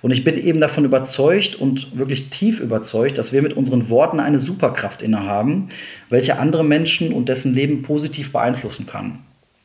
Und 0.01 0.12
ich 0.12 0.24
bin 0.24 0.38
eben 0.38 0.60
davon 0.60 0.86
überzeugt 0.86 1.56
und 1.56 1.98
wirklich 1.98 2.29
tief 2.29 2.60
überzeugt, 2.60 3.17
dass 3.17 3.34
wir 3.34 3.41
mit 3.41 3.53
unseren 3.53 3.89
Worten 3.89 4.20
eine 4.20 4.39
Superkraft 4.39 5.01
innehaben, 5.01 5.70
welche 6.10 6.38
andere 6.38 6.63
Menschen 6.63 7.13
und 7.13 7.29
dessen 7.29 7.53
Leben 7.53 7.82
positiv 7.82 8.32
beeinflussen 8.32 8.86
kann. 8.86 9.20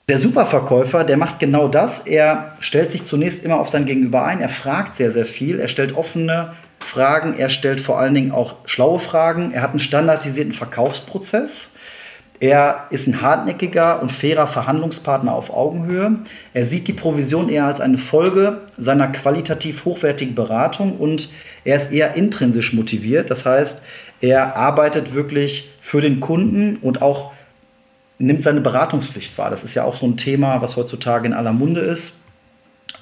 Der 0.08 0.18
Superverkäufer, 0.18 1.04
der 1.04 1.16
macht 1.16 1.38
genau 1.38 1.68
das. 1.68 2.00
Er 2.00 2.56
stellt 2.60 2.90
sich 2.90 3.04
zunächst 3.04 3.44
immer 3.44 3.60
auf 3.60 3.68
sein 3.68 3.86
Gegenüber 3.86 4.24
ein. 4.24 4.40
Er 4.40 4.48
fragt 4.48 4.96
sehr, 4.96 5.12
sehr 5.12 5.24
viel. 5.24 5.60
Er 5.60 5.68
stellt 5.68 5.96
offene, 5.96 6.52
Fragen, 6.82 7.34
er 7.38 7.48
stellt 7.48 7.80
vor 7.80 7.98
allen 7.98 8.14
Dingen 8.14 8.32
auch 8.32 8.54
schlaue 8.64 8.98
Fragen, 8.98 9.52
er 9.52 9.62
hat 9.62 9.70
einen 9.70 9.80
standardisierten 9.80 10.52
Verkaufsprozess, 10.52 11.70
er 12.40 12.86
ist 12.90 13.06
ein 13.06 13.22
hartnäckiger 13.22 14.02
und 14.02 14.10
fairer 14.10 14.46
Verhandlungspartner 14.46 15.32
auf 15.32 15.50
Augenhöhe, 15.50 16.16
er 16.54 16.64
sieht 16.64 16.88
die 16.88 16.92
Provision 16.92 17.48
eher 17.48 17.66
als 17.66 17.80
eine 17.80 17.98
Folge 17.98 18.60
seiner 18.76 19.08
qualitativ 19.08 19.84
hochwertigen 19.84 20.34
Beratung 20.34 20.96
und 20.96 21.30
er 21.64 21.76
ist 21.76 21.92
eher 21.92 22.14
intrinsisch 22.14 22.72
motiviert, 22.72 23.30
das 23.30 23.46
heißt, 23.46 23.84
er 24.20 24.56
arbeitet 24.56 25.14
wirklich 25.14 25.70
für 25.80 26.00
den 26.00 26.20
Kunden 26.20 26.76
und 26.76 27.02
auch 27.02 27.32
nimmt 28.22 28.44
seine 28.44 28.60
Beratungspflicht 28.60 29.36
wahr. 29.36 29.50
Das 29.50 29.64
ist 29.64 29.74
ja 29.74 29.84
auch 29.84 29.96
so 29.96 30.06
ein 30.06 30.16
Thema, 30.16 30.62
was 30.62 30.76
heutzutage 30.76 31.26
in 31.26 31.32
aller 31.32 31.52
Munde 31.52 31.80
ist. 31.80 32.18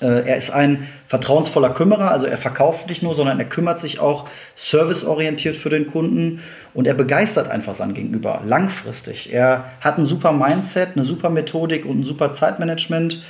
Äh, 0.00 0.28
er 0.28 0.36
ist 0.36 0.50
ein 0.50 0.88
vertrauensvoller 1.08 1.70
Kümmerer, 1.70 2.10
also 2.10 2.26
er 2.26 2.38
verkauft 2.38 2.88
nicht 2.88 3.02
nur, 3.02 3.14
sondern 3.14 3.38
er 3.38 3.44
kümmert 3.44 3.80
sich 3.80 4.00
auch 4.00 4.28
serviceorientiert 4.56 5.56
für 5.56 5.68
den 5.68 5.86
Kunden 5.86 6.42
und 6.72 6.86
er 6.86 6.94
begeistert 6.94 7.50
einfach 7.50 7.74
sein 7.74 7.94
Gegenüber 7.94 8.40
langfristig. 8.46 9.32
Er 9.32 9.64
hat 9.80 9.98
ein 9.98 10.06
super 10.06 10.32
Mindset, 10.32 10.90
eine 10.96 11.04
super 11.04 11.28
Methodik 11.30 11.84
und 11.84 12.00
ein 12.00 12.04
super 12.04 12.32
Zeitmanagement 12.32 13.22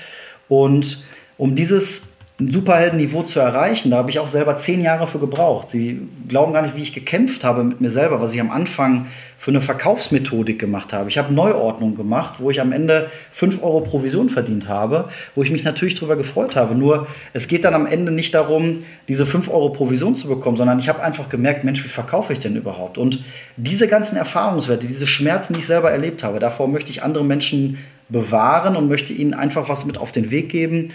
und 0.48 1.02
um 1.38 1.56
dieses 1.56 2.12
ein 2.40 2.50
Superheldenniveau 2.50 3.24
zu 3.24 3.38
erreichen, 3.38 3.90
da 3.90 3.98
habe 3.98 4.10
ich 4.10 4.18
auch 4.18 4.26
selber 4.26 4.56
zehn 4.56 4.82
Jahre 4.82 5.06
für 5.06 5.18
gebraucht. 5.18 5.70
Sie 5.70 6.00
glauben 6.26 6.54
gar 6.54 6.62
nicht, 6.62 6.74
wie 6.74 6.82
ich 6.82 6.94
gekämpft 6.94 7.44
habe 7.44 7.62
mit 7.62 7.80
mir 7.80 7.90
selber, 7.90 8.20
was 8.20 8.32
ich 8.32 8.40
am 8.40 8.50
Anfang 8.50 9.06
für 9.38 9.50
eine 9.50 9.60
Verkaufsmethodik 9.60 10.58
gemacht 10.58 10.92
habe. 10.92 11.08
Ich 11.08 11.18
habe 11.18 11.32
Neuordnung 11.32 11.94
gemacht, 11.94 12.34
wo 12.38 12.50
ich 12.50 12.60
am 12.60 12.72
Ende 12.72 13.10
5 13.32 13.62
Euro 13.62 13.80
Provision 13.80 14.28
verdient 14.30 14.68
habe, 14.68 15.08
wo 15.34 15.42
ich 15.42 15.50
mich 15.50 15.64
natürlich 15.64 15.94
darüber 15.94 16.16
gefreut 16.16 16.56
habe. 16.56 16.74
Nur 16.74 17.06
es 17.32 17.46
geht 17.46 17.64
dann 17.64 17.74
am 17.74 17.86
Ende 17.86 18.10
nicht 18.10 18.34
darum, 18.34 18.84
diese 19.08 19.26
5 19.26 19.48
Euro 19.48 19.70
Provision 19.70 20.16
zu 20.16 20.28
bekommen, 20.28 20.56
sondern 20.56 20.78
ich 20.78 20.88
habe 20.88 21.02
einfach 21.02 21.28
gemerkt, 21.28 21.64
Mensch, 21.64 21.84
wie 21.84 21.88
verkaufe 21.88 22.32
ich 22.32 22.38
denn 22.38 22.56
überhaupt? 22.56 22.96
Und 22.96 23.22
diese 23.56 23.86
ganzen 23.86 24.16
Erfahrungswerte, 24.16 24.86
diese 24.86 25.06
Schmerzen, 25.06 25.54
die 25.54 25.60
ich 25.60 25.66
selber 25.66 25.90
erlebt 25.90 26.22
habe, 26.22 26.38
davor 26.38 26.68
möchte 26.68 26.90
ich 26.90 27.02
andere 27.02 27.24
Menschen 27.24 27.78
bewahren 28.08 28.76
und 28.76 28.88
möchte 28.88 29.12
ihnen 29.12 29.34
einfach 29.34 29.68
was 29.68 29.84
mit 29.84 29.98
auf 29.98 30.10
den 30.12 30.30
Weg 30.30 30.48
geben 30.48 30.90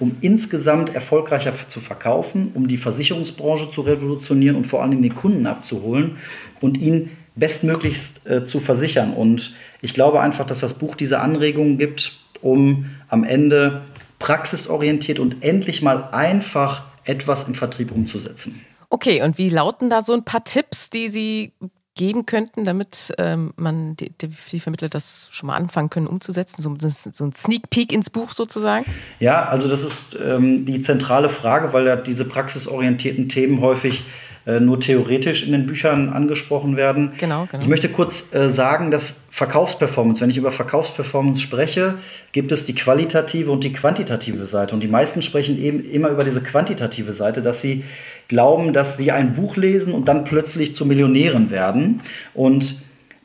um 0.00 0.16
insgesamt 0.20 0.94
erfolgreicher 0.94 1.52
zu 1.68 1.80
verkaufen, 1.80 2.50
um 2.54 2.66
die 2.66 2.76
Versicherungsbranche 2.76 3.70
zu 3.70 3.82
revolutionieren 3.82 4.56
und 4.56 4.66
vor 4.66 4.80
allen 4.82 4.90
Dingen 4.90 5.02
den 5.02 5.14
Kunden 5.14 5.46
abzuholen 5.46 6.16
und 6.60 6.78
ihn 6.78 7.10
bestmöglichst 7.36 8.26
äh, 8.26 8.44
zu 8.44 8.60
versichern. 8.60 9.14
Und 9.14 9.54
ich 9.82 9.94
glaube 9.94 10.20
einfach, 10.20 10.46
dass 10.46 10.60
das 10.60 10.74
Buch 10.74 10.94
diese 10.94 11.20
Anregungen 11.20 11.78
gibt, 11.78 12.12
um 12.42 12.86
am 13.08 13.24
Ende 13.24 13.82
praxisorientiert 14.18 15.18
und 15.18 15.42
endlich 15.42 15.82
mal 15.82 16.08
einfach 16.12 16.84
etwas 17.04 17.44
im 17.44 17.54
Vertrieb 17.54 17.92
umzusetzen. 17.92 18.60
Okay, 18.88 19.22
und 19.22 19.38
wie 19.38 19.48
lauten 19.48 19.88
da 19.88 20.02
so 20.02 20.12
ein 20.14 20.24
paar 20.24 20.44
Tipps, 20.44 20.90
die 20.90 21.08
Sie 21.08 21.52
geben 22.00 22.24
könnten, 22.24 22.64
damit 22.64 23.12
ähm, 23.18 23.52
man 23.56 23.94
die, 23.94 24.10
die, 24.10 24.58
Vermittler 24.58 24.88
das 24.88 25.28
schon 25.32 25.48
mal 25.48 25.56
anfangen 25.56 25.90
können 25.90 26.06
umzusetzen, 26.06 26.62
so, 26.62 26.74
so, 26.78 27.24
ein 27.24 27.32
Sneak 27.34 27.68
Peek 27.68 27.92
ins 27.92 28.08
Buch 28.08 28.30
sozusagen? 28.30 28.86
Ja, 29.18 29.44
also 29.44 29.68
das 29.68 29.84
ist 29.84 30.16
ähm, 30.18 30.64
die 30.64 30.80
zentrale 30.80 31.28
Frage, 31.28 31.74
weil 31.74 31.86
ja 31.86 31.96
diese 31.96 32.24
praxisorientierten 32.24 33.28
Themen 33.28 33.60
häufig 33.60 34.04
äh, 34.46 34.60
nur 34.60 34.80
theoretisch 34.80 35.44
in 35.44 35.52
den 35.52 35.66
Büchern 35.66 36.08
angesprochen 36.08 36.76
werden. 36.76 37.12
Genau, 37.18 37.46
genau. 37.50 37.62
Ich 37.62 37.68
möchte 37.68 37.88
kurz 37.88 38.34
äh, 38.34 38.48
sagen, 38.48 38.90
dass 38.90 39.20
Verkaufsperformance, 39.30 40.20
wenn 40.20 40.30
ich 40.30 40.36
über 40.36 40.50
Verkaufsperformance 40.50 41.42
spreche, 41.42 41.94
gibt 42.32 42.50
es 42.52 42.66
die 42.66 42.74
qualitative 42.74 43.50
und 43.50 43.64
die 43.64 43.72
quantitative 43.72 44.46
Seite. 44.46 44.74
Und 44.74 44.82
die 44.82 44.88
meisten 44.88 45.22
sprechen 45.22 45.58
eben 45.62 45.84
immer 45.84 46.08
über 46.08 46.24
diese 46.24 46.40
quantitative 46.42 47.12
Seite, 47.12 47.42
dass 47.42 47.60
sie 47.60 47.84
glauben, 48.28 48.72
dass 48.72 48.96
sie 48.96 49.12
ein 49.12 49.34
Buch 49.34 49.56
lesen 49.56 49.92
und 49.92 50.08
dann 50.08 50.24
plötzlich 50.24 50.74
zu 50.74 50.86
Millionären 50.86 51.50
werden. 51.50 52.00
Und 52.32 52.76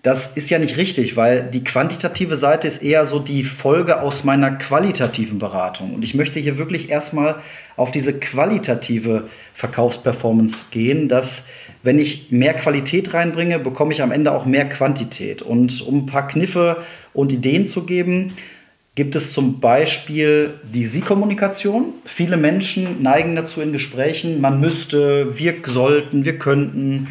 das 0.05 0.38
ist 0.38 0.51
ja 0.51 0.59
nicht 0.59 0.77
richtig, 0.77 1.17
weil 1.17 1.50
die 1.50 1.63
quantitative 1.63 2.38
Seite 2.38 2.67
ist 2.67 2.83
eher 2.83 3.07
so 3.07 3.17
die 3.17 3.43
Folge 3.43 4.03
aus 4.03 4.24
meiner 4.24 4.51
qualitativen 4.51 5.39
Beratung. 5.39 5.95
Und 5.95 6.03
ich 6.03 6.13
möchte 6.13 6.39
hier 6.39 6.59
wirklich 6.59 6.91
erstmal 6.91 7.38
auf 7.75 7.89
diese 7.89 8.13
qualitative 8.19 9.24
Verkaufsperformance 9.55 10.65
gehen, 10.69 11.07
dass 11.07 11.47
wenn 11.81 11.97
ich 11.97 12.31
mehr 12.31 12.53
Qualität 12.53 13.15
reinbringe, 13.15 13.57
bekomme 13.57 13.93
ich 13.93 14.03
am 14.03 14.12
Ende 14.12 14.31
auch 14.31 14.45
mehr 14.45 14.69
Quantität. 14.69 15.41
Und 15.41 15.81
um 15.81 16.03
ein 16.03 16.05
paar 16.05 16.27
Kniffe 16.27 16.83
und 17.12 17.33
Ideen 17.33 17.65
zu 17.65 17.81
geben, 17.81 18.35
gibt 18.93 19.15
es 19.15 19.33
zum 19.33 19.59
Beispiel 19.59 20.53
die 20.71 20.85
Sie-Kommunikation. 20.85 21.95
Viele 22.05 22.38
Menschen 22.38 23.01
neigen 23.01 23.35
dazu 23.35 23.59
in 23.59 23.74
Gesprächen, 23.74 24.39
man 24.39 24.59
müsste, 24.59 25.39
wir 25.39 25.55
sollten, 25.65 26.25
wir 26.25 26.38
könnten. 26.38 27.07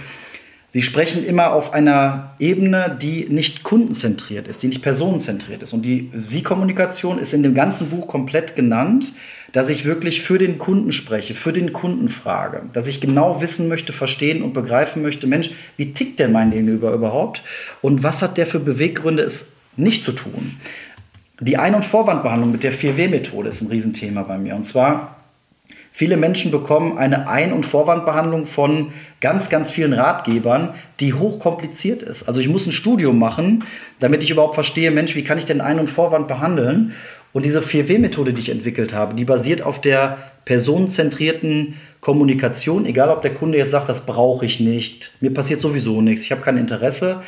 Sie 0.75 0.83
sprechen 0.83 1.25
immer 1.25 1.53
auf 1.53 1.73
einer 1.73 2.33
Ebene, 2.41 2.99
die 3.01 3.27
nicht 3.29 3.63
kundenzentriert 3.63 4.49
ist, 4.49 4.61
die 4.61 4.67
nicht 4.67 4.83
personenzentriert 4.83 5.63
ist. 5.63 5.73
Und 5.73 5.83
die 5.83 6.11
Sie-Kommunikation 6.13 7.21
ist 7.21 7.33
in 7.33 7.45
dem 7.45 7.55
ganzen 7.55 7.91
Buch 7.91 8.09
komplett 8.09 8.57
genannt, 8.57 9.13
dass 9.53 9.69
ich 9.69 9.85
wirklich 9.85 10.23
für 10.23 10.37
den 10.37 10.59
Kunden 10.59 10.91
spreche, 10.91 11.35
für 11.35 11.53
den 11.53 11.73
Kunden 11.73 12.09
frage, 12.09 12.63
dass 12.73 12.89
ich 12.89 13.01
genau 13.01 13.41
wissen 13.41 13.69
möchte, 13.69 13.93
verstehen 13.93 14.43
und 14.43 14.53
begreifen 14.53 15.01
möchte, 15.01 15.29
Mensch, 15.29 15.53
wie 15.77 15.93
tickt 15.93 16.19
denn 16.19 16.33
mein 16.33 16.51
Gegenüber 16.51 16.93
überhaupt 16.93 17.45
und 17.81 18.03
was 18.03 18.21
hat 18.21 18.37
der 18.37 18.49
für 18.49 18.59
Beweggründe, 18.59 19.23
es 19.23 19.53
nicht 19.77 20.05
zu 20.05 20.11
tun. 20.11 20.59
Die 21.39 21.57
Ein- 21.57 21.77
und 21.77 21.85
Vorwandbehandlung 21.85 22.51
mit 22.51 22.65
der 22.65 22.73
4W-Methode 22.73 23.49
ist 23.49 23.63
ein 23.63 23.69
Riesenthema 23.69 24.25
bei 24.25 24.39
mir. 24.39 24.57
Und 24.57 24.67
zwar 24.67 25.24
Viele 25.97 26.17
Menschen 26.17 26.51
bekommen 26.51 26.99
eine 26.99 27.29
Ein- 27.29 27.53
und 27.53 27.65
Vorwandbehandlung 27.65 28.47
von 28.47 28.89
ganz, 29.21 29.49
ganz 29.49 29.71
vielen 29.71 29.93
Ratgebern, 29.93 30.71
die 30.99 31.15
hochkompliziert 31.15 32.03
ist. 32.03 32.27
Also 32.27 32.41
ich 32.41 32.49
muss 32.49 32.67
ein 32.67 32.73
Studium 32.73 33.17
machen, 33.17 33.63
damit 34.01 34.25
ich 34.25 34.31
überhaupt 34.33 34.57
verstehe, 34.57 34.91
Mensch, 34.91 35.15
wie 35.15 35.23
kann 35.23 35.39
ich 35.39 35.45
denn 35.45 35.61
Ein- 35.61 35.79
und 35.79 35.89
Vorwand 35.89 36.27
behandeln? 36.27 36.95
Und 37.33 37.45
diese 37.45 37.61
4W-Methode, 37.61 38.33
die 38.33 38.41
ich 38.41 38.49
entwickelt 38.49 38.93
habe, 38.93 39.15
die 39.15 39.25
basiert 39.25 39.63
auf 39.63 39.81
der 39.81 40.19
personenzentrierten 40.45 41.75
Kommunikation, 42.01 42.87
egal 42.87 43.11
ob 43.11 43.23
der 43.23 43.33
Kunde 43.33 43.59
jetzt 43.59 43.71
sagt, 43.71 43.89
das 43.89 44.05
brauche 44.05 44.45
ich 44.45 44.59
nicht, 44.59 45.13
mir 45.21 45.33
passiert 45.33 45.61
sowieso 45.61 46.01
nichts, 46.01 46.25
ich 46.25 46.33
habe 46.33 46.43
kein 46.43 46.57
Interesse. 46.57 47.23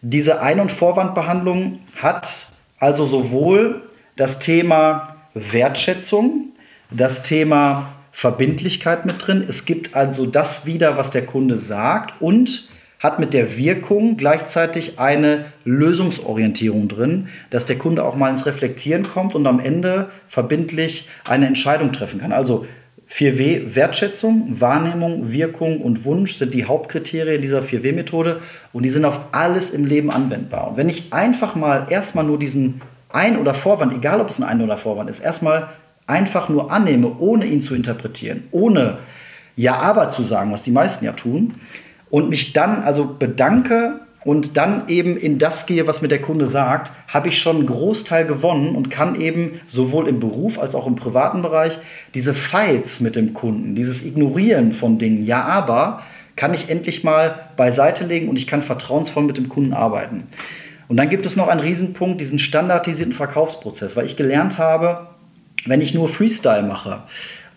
Diese 0.00 0.42
Ein- 0.42 0.58
und 0.58 0.72
Vorwandbehandlung 0.72 1.78
hat 1.94 2.48
also 2.80 3.06
sowohl 3.06 3.82
das 4.16 4.40
Thema 4.40 5.18
Wertschätzung, 5.34 6.51
das 6.96 7.22
Thema 7.22 7.92
Verbindlichkeit 8.12 9.06
mit 9.06 9.26
drin. 9.26 9.44
Es 9.46 9.64
gibt 9.64 9.94
also 9.94 10.26
das 10.26 10.66
wieder, 10.66 10.96
was 10.96 11.10
der 11.10 11.24
Kunde 11.24 11.58
sagt 11.58 12.20
und 12.20 12.68
hat 12.98 13.18
mit 13.18 13.34
der 13.34 13.56
Wirkung 13.56 14.16
gleichzeitig 14.16 15.00
eine 15.00 15.46
Lösungsorientierung 15.64 16.86
drin, 16.86 17.28
dass 17.50 17.66
der 17.66 17.76
Kunde 17.76 18.04
auch 18.04 18.14
mal 18.14 18.30
ins 18.30 18.46
Reflektieren 18.46 19.02
kommt 19.02 19.34
und 19.34 19.46
am 19.46 19.58
Ende 19.58 20.10
verbindlich 20.28 21.08
eine 21.28 21.46
Entscheidung 21.48 21.92
treffen 21.92 22.20
kann. 22.20 22.32
Also 22.32 22.64
4W 23.10 23.74
Wertschätzung, 23.74 24.60
Wahrnehmung, 24.60 25.32
Wirkung 25.32 25.80
und 25.80 26.04
Wunsch 26.04 26.34
sind 26.34 26.54
die 26.54 26.64
Hauptkriterien 26.64 27.42
dieser 27.42 27.60
4W-Methode 27.60 28.40
und 28.72 28.84
die 28.84 28.90
sind 28.90 29.04
auf 29.04 29.20
alles 29.32 29.70
im 29.70 29.84
Leben 29.84 30.10
anwendbar. 30.10 30.68
Und 30.70 30.76
wenn 30.76 30.88
ich 30.88 31.12
einfach 31.12 31.54
mal 31.54 31.88
erstmal 31.90 32.24
nur 32.24 32.38
diesen 32.38 32.80
Ein- 33.10 33.36
oder 33.36 33.52
Vorwand, 33.52 33.92
egal 33.92 34.20
ob 34.20 34.30
es 34.30 34.40
ein 34.40 34.48
Ein- 34.48 34.62
oder 34.62 34.76
Vorwand 34.76 35.10
ist, 35.10 35.20
erstmal 35.20 35.68
einfach 36.12 36.50
nur 36.50 36.70
annehme, 36.70 37.16
ohne 37.18 37.46
ihn 37.46 37.62
zu 37.62 37.74
interpretieren, 37.74 38.44
ohne 38.50 38.98
Ja, 39.56 39.78
aber 39.78 40.10
zu 40.10 40.22
sagen, 40.22 40.52
was 40.52 40.62
die 40.62 40.70
meisten 40.70 41.04
ja 41.04 41.12
tun, 41.12 41.52
und 42.10 42.28
mich 42.28 42.52
dann 42.52 42.82
also 42.82 43.16
bedanke 43.18 44.00
und 44.24 44.56
dann 44.56 44.88
eben 44.88 45.16
in 45.16 45.38
das 45.38 45.66
gehe, 45.66 45.86
was 45.86 46.02
mir 46.02 46.08
der 46.08 46.20
Kunde 46.20 46.46
sagt, 46.46 46.92
habe 47.08 47.28
ich 47.28 47.38
schon 47.38 47.56
einen 47.56 47.66
Großteil 47.66 48.26
gewonnen 48.26 48.76
und 48.76 48.90
kann 48.90 49.18
eben 49.20 49.60
sowohl 49.68 50.08
im 50.08 50.20
Beruf 50.20 50.58
als 50.58 50.74
auch 50.74 50.86
im 50.86 50.94
privaten 50.94 51.42
Bereich 51.42 51.78
diese 52.14 52.34
Fights 52.34 53.00
mit 53.00 53.16
dem 53.16 53.32
Kunden, 53.32 53.74
dieses 53.74 54.04
Ignorieren 54.04 54.72
von 54.72 54.98
Dingen, 54.98 55.24
ja, 55.24 55.42
aber 55.44 56.02
kann 56.36 56.54
ich 56.54 56.68
endlich 56.70 57.02
mal 57.02 57.48
beiseite 57.56 58.04
legen 58.04 58.28
und 58.28 58.36
ich 58.36 58.46
kann 58.46 58.62
vertrauensvoll 58.62 59.24
mit 59.24 59.38
dem 59.38 59.48
Kunden 59.48 59.72
arbeiten. 59.72 60.24
Und 60.88 60.98
dann 60.98 61.08
gibt 61.08 61.24
es 61.24 61.36
noch 61.36 61.48
einen 61.48 61.60
Riesenpunkt, 61.60 62.20
diesen 62.20 62.38
standardisierten 62.38 63.14
Verkaufsprozess, 63.14 63.96
weil 63.96 64.06
ich 64.06 64.16
gelernt 64.16 64.58
habe, 64.58 65.08
wenn 65.64 65.80
ich 65.80 65.94
nur 65.94 66.08
Freestyle 66.08 66.62
mache 66.62 67.02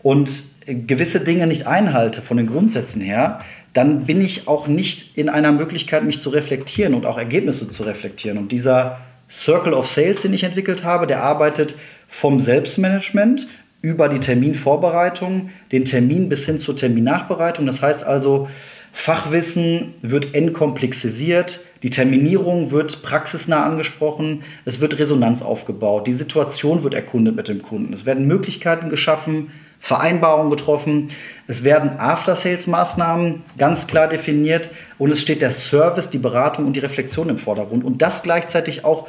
und 0.03 0.31
gewisse 0.65 1.19
Dinge 1.19 1.47
nicht 1.47 1.67
einhalte 1.67 2.21
von 2.21 2.37
den 2.37 2.47
Grundsätzen 2.47 3.01
her, 3.01 3.41
dann 3.73 4.05
bin 4.05 4.21
ich 4.21 4.47
auch 4.47 4.67
nicht 4.67 5.17
in 5.17 5.29
einer 5.29 5.51
Möglichkeit, 5.51 6.03
mich 6.03 6.21
zu 6.21 6.29
reflektieren 6.29 6.93
und 6.93 7.05
auch 7.05 7.17
Ergebnisse 7.17 7.71
zu 7.71 7.83
reflektieren. 7.83 8.37
Und 8.37 8.51
dieser 8.51 8.99
Circle 9.29 9.73
of 9.73 9.89
Sales, 9.89 10.21
den 10.21 10.33
ich 10.33 10.43
entwickelt 10.43 10.83
habe, 10.83 11.07
der 11.07 11.23
arbeitet 11.23 11.75
vom 12.07 12.39
Selbstmanagement 12.39 13.47
über 13.81 14.09
die 14.09 14.19
Terminvorbereitung, 14.19 15.49
den 15.71 15.85
Termin 15.85 16.29
bis 16.29 16.45
hin 16.45 16.59
zur 16.59 16.75
Terminnachbereitung. 16.75 17.65
Das 17.65 17.81
heißt 17.81 18.03
also, 18.03 18.47
Fachwissen 18.93 19.93
wird 20.01 20.33
entkomplexisiert, 20.33 21.59
die 21.85 21.91
Terminierung 21.91 22.71
wird 22.71 23.03
praxisnah 23.03 23.63
angesprochen, 23.63 24.41
es 24.65 24.79
wird 24.79 24.97
Resonanz 24.97 25.43
aufgebaut, 25.43 26.07
die 26.07 26.13
Situation 26.13 26.81
wird 26.81 26.95
erkundet 26.95 27.35
mit 27.35 27.47
dem 27.47 27.61
Kunden, 27.61 27.93
es 27.93 28.07
werden 28.07 28.25
Möglichkeiten 28.25 28.89
geschaffen, 28.89 29.51
Vereinbarungen 29.79 30.49
getroffen, 30.49 31.09
es 31.45 31.63
werden 31.63 31.99
After-Sales-Maßnahmen 31.99 33.43
ganz 33.59 33.85
klar 33.85 34.07
definiert 34.07 34.71
und 34.97 35.11
es 35.11 35.21
steht 35.21 35.43
der 35.43 35.51
Service, 35.51 36.09
die 36.09 36.17
Beratung 36.17 36.65
und 36.65 36.73
die 36.73 36.79
Reflexion 36.79 37.29
im 37.29 37.37
Vordergrund 37.37 37.83
und 37.83 38.01
das 38.01 38.23
gleichzeitig 38.23 38.83
auch 38.83 39.07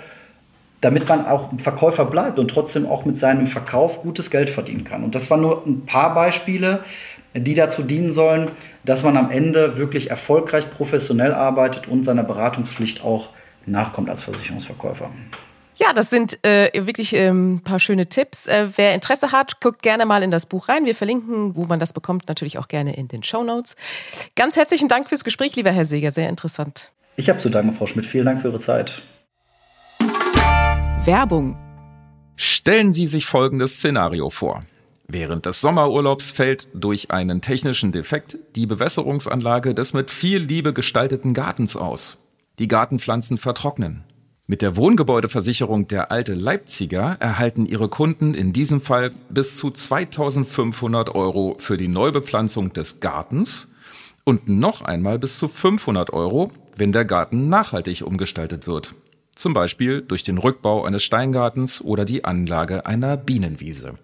damit 0.82 1.08
man 1.08 1.26
auch 1.26 1.48
Verkäufer 1.56 2.04
bleibt 2.04 2.38
und 2.38 2.48
trotzdem 2.48 2.86
auch 2.86 3.06
mit 3.06 3.18
seinem 3.18 3.46
Verkauf 3.46 4.02
gutes 4.02 4.30
Geld 4.30 4.50
verdienen 4.50 4.84
kann. 4.84 5.02
Und 5.02 5.14
das 5.14 5.30
waren 5.30 5.40
nur 5.40 5.66
ein 5.66 5.86
paar 5.86 6.14
Beispiele, 6.14 6.84
die 7.40 7.54
dazu 7.54 7.82
dienen 7.82 8.10
sollen, 8.10 8.50
dass 8.84 9.02
man 9.02 9.16
am 9.16 9.30
Ende 9.30 9.76
wirklich 9.78 10.10
erfolgreich 10.10 10.70
professionell 10.70 11.32
arbeitet 11.32 11.88
und 11.88 12.04
seiner 12.04 12.22
Beratungspflicht 12.22 13.02
auch 13.02 13.30
nachkommt 13.66 14.08
als 14.08 14.22
Versicherungsverkäufer. 14.22 15.10
Ja, 15.78 15.92
das 15.92 16.08
sind 16.08 16.42
äh, 16.42 16.70
wirklich 16.74 17.14
ein 17.14 17.20
ähm, 17.20 17.60
paar 17.62 17.78
schöne 17.80 18.06
Tipps. 18.06 18.46
Äh, 18.46 18.68
wer 18.76 18.94
Interesse 18.94 19.32
hat, 19.32 19.60
guckt 19.60 19.82
gerne 19.82 20.06
mal 20.06 20.22
in 20.22 20.30
das 20.30 20.46
Buch 20.46 20.68
rein. 20.68 20.86
Wir 20.86 20.94
verlinken, 20.94 21.54
wo 21.54 21.64
man 21.64 21.78
das 21.78 21.92
bekommt, 21.92 22.28
natürlich 22.28 22.56
auch 22.56 22.68
gerne 22.68 22.96
in 22.96 23.08
den 23.08 23.22
Show 23.22 23.44
Notes. 23.44 23.76
Ganz 24.36 24.56
herzlichen 24.56 24.88
Dank 24.88 25.10
fürs 25.10 25.22
Gespräch, 25.22 25.54
lieber 25.54 25.72
Herr 25.72 25.84
Seeger. 25.84 26.10
Sehr 26.10 26.30
interessant. 26.30 26.92
Ich 27.16 27.28
habe 27.28 27.40
zu 27.40 27.50
danken, 27.50 27.74
Frau 27.74 27.86
Schmidt. 27.86 28.06
Vielen 28.06 28.24
Dank 28.24 28.40
für 28.40 28.48
Ihre 28.48 28.60
Zeit. 28.60 29.02
Werbung. 31.04 31.58
Stellen 32.36 32.92
Sie 32.92 33.06
sich 33.06 33.26
folgendes 33.26 33.76
Szenario 33.76 34.30
vor. 34.30 34.64
Während 35.08 35.46
des 35.46 35.60
Sommerurlaubs 35.60 36.32
fällt 36.32 36.68
durch 36.74 37.12
einen 37.12 37.40
technischen 37.40 37.92
Defekt 37.92 38.38
die 38.56 38.66
Bewässerungsanlage 38.66 39.72
des 39.72 39.92
mit 39.92 40.10
viel 40.10 40.38
Liebe 40.38 40.72
gestalteten 40.72 41.32
Gartens 41.32 41.76
aus. 41.76 42.18
Die 42.58 42.66
Gartenpflanzen 42.66 43.38
vertrocknen. 43.38 44.02
Mit 44.48 44.62
der 44.62 44.76
Wohngebäudeversicherung 44.76 45.86
der 45.88 46.10
Alte 46.10 46.34
Leipziger 46.34 47.16
erhalten 47.20 47.66
Ihre 47.66 47.88
Kunden 47.88 48.34
in 48.34 48.52
diesem 48.52 48.80
Fall 48.80 49.12
bis 49.28 49.56
zu 49.56 49.70
2500 49.70 51.14
Euro 51.14 51.56
für 51.58 51.76
die 51.76 51.88
Neubepflanzung 51.88 52.72
des 52.72 53.00
Gartens 53.00 53.68
und 54.24 54.48
noch 54.48 54.82
einmal 54.82 55.18
bis 55.18 55.38
zu 55.38 55.48
500 55.48 56.12
Euro, 56.12 56.50
wenn 56.76 56.92
der 56.92 57.04
Garten 57.04 57.48
nachhaltig 57.48 58.02
umgestaltet 58.02 58.66
wird. 58.66 58.94
Zum 59.34 59.52
Beispiel 59.52 60.00
durch 60.00 60.22
den 60.22 60.38
Rückbau 60.38 60.84
eines 60.84 61.04
Steingartens 61.04 61.80
oder 61.80 62.04
die 62.04 62.24
Anlage 62.24 62.86
einer 62.86 63.16
Bienenwiese. 63.16 63.94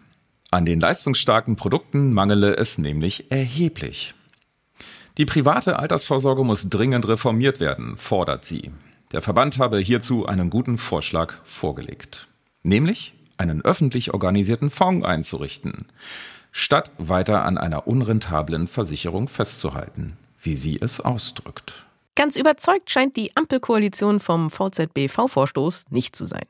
An 0.50 0.64
den 0.66 0.80
leistungsstarken 0.80 1.54
Produkten 1.54 2.12
mangele 2.12 2.56
es 2.56 2.76
nämlich 2.76 3.30
erheblich. 3.30 4.14
Die 5.16 5.26
private 5.26 5.78
Altersvorsorge 5.78 6.42
muss 6.42 6.68
dringend 6.68 7.06
reformiert 7.06 7.60
werden, 7.60 7.96
fordert 7.96 8.44
sie. 8.44 8.72
Der 9.12 9.22
Verband 9.22 9.58
habe 9.58 9.78
hierzu 9.78 10.26
einen 10.26 10.50
guten 10.50 10.76
Vorschlag 10.76 11.34
vorgelegt. 11.44 12.26
Nämlich 12.64 13.14
einen 13.38 13.62
öffentlich 13.62 14.12
organisierten 14.14 14.70
Fonds 14.70 15.06
einzurichten 15.06 15.86
statt 16.50 16.90
weiter 16.98 17.44
an 17.44 17.58
einer 17.58 17.86
unrentablen 17.86 18.66
Versicherung 18.66 19.28
festzuhalten, 19.28 20.16
wie 20.40 20.54
sie 20.54 20.78
es 20.80 21.00
ausdrückt. 21.00 21.86
Ganz 22.14 22.36
überzeugt 22.36 22.90
scheint 22.90 23.16
die 23.16 23.36
Ampelkoalition 23.36 24.18
vom 24.18 24.50
VZBV-Vorstoß 24.50 25.86
nicht 25.90 26.16
zu 26.16 26.26
sein. 26.26 26.46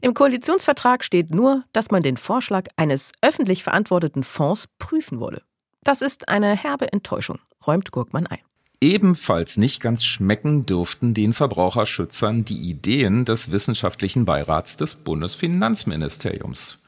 Im 0.00 0.14
Koalitionsvertrag 0.14 1.04
steht 1.04 1.34
nur, 1.34 1.64
dass 1.74 1.90
man 1.90 2.02
den 2.02 2.16
Vorschlag 2.16 2.66
eines 2.76 3.12
öffentlich 3.20 3.62
verantworteten 3.62 4.24
Fonds 4.24 4.68
prüfen 4.78 5.20
wolle. 5.20 5.42
Das 5.84 6.00
ist 6.00 6.28
eine 6.28 6.56
herbe 6.56 6.90
Enttäuschung, 6.92 7.40
räumt 7.66 7.90
Gurkmann 7.90 8.26
ein. 8.26 8.38
Ebenfalls 8.82 9.58
nicht 9.58 9.78
ganz 9.78 10.02
schmecken 10.02 10.66
dürften 10.66 11.14
den 11.14 11.34
Verbraucherschützern 11.34 12.44
die 12.44 12.58
Ideen 12.58 13.24
des 13.24 13.52
wissenschaftlichen 13.52 14.24
Beirats 14.24 14.76
des 14.76 14.96
Bundesfinanzministeriums. 14.96 16.78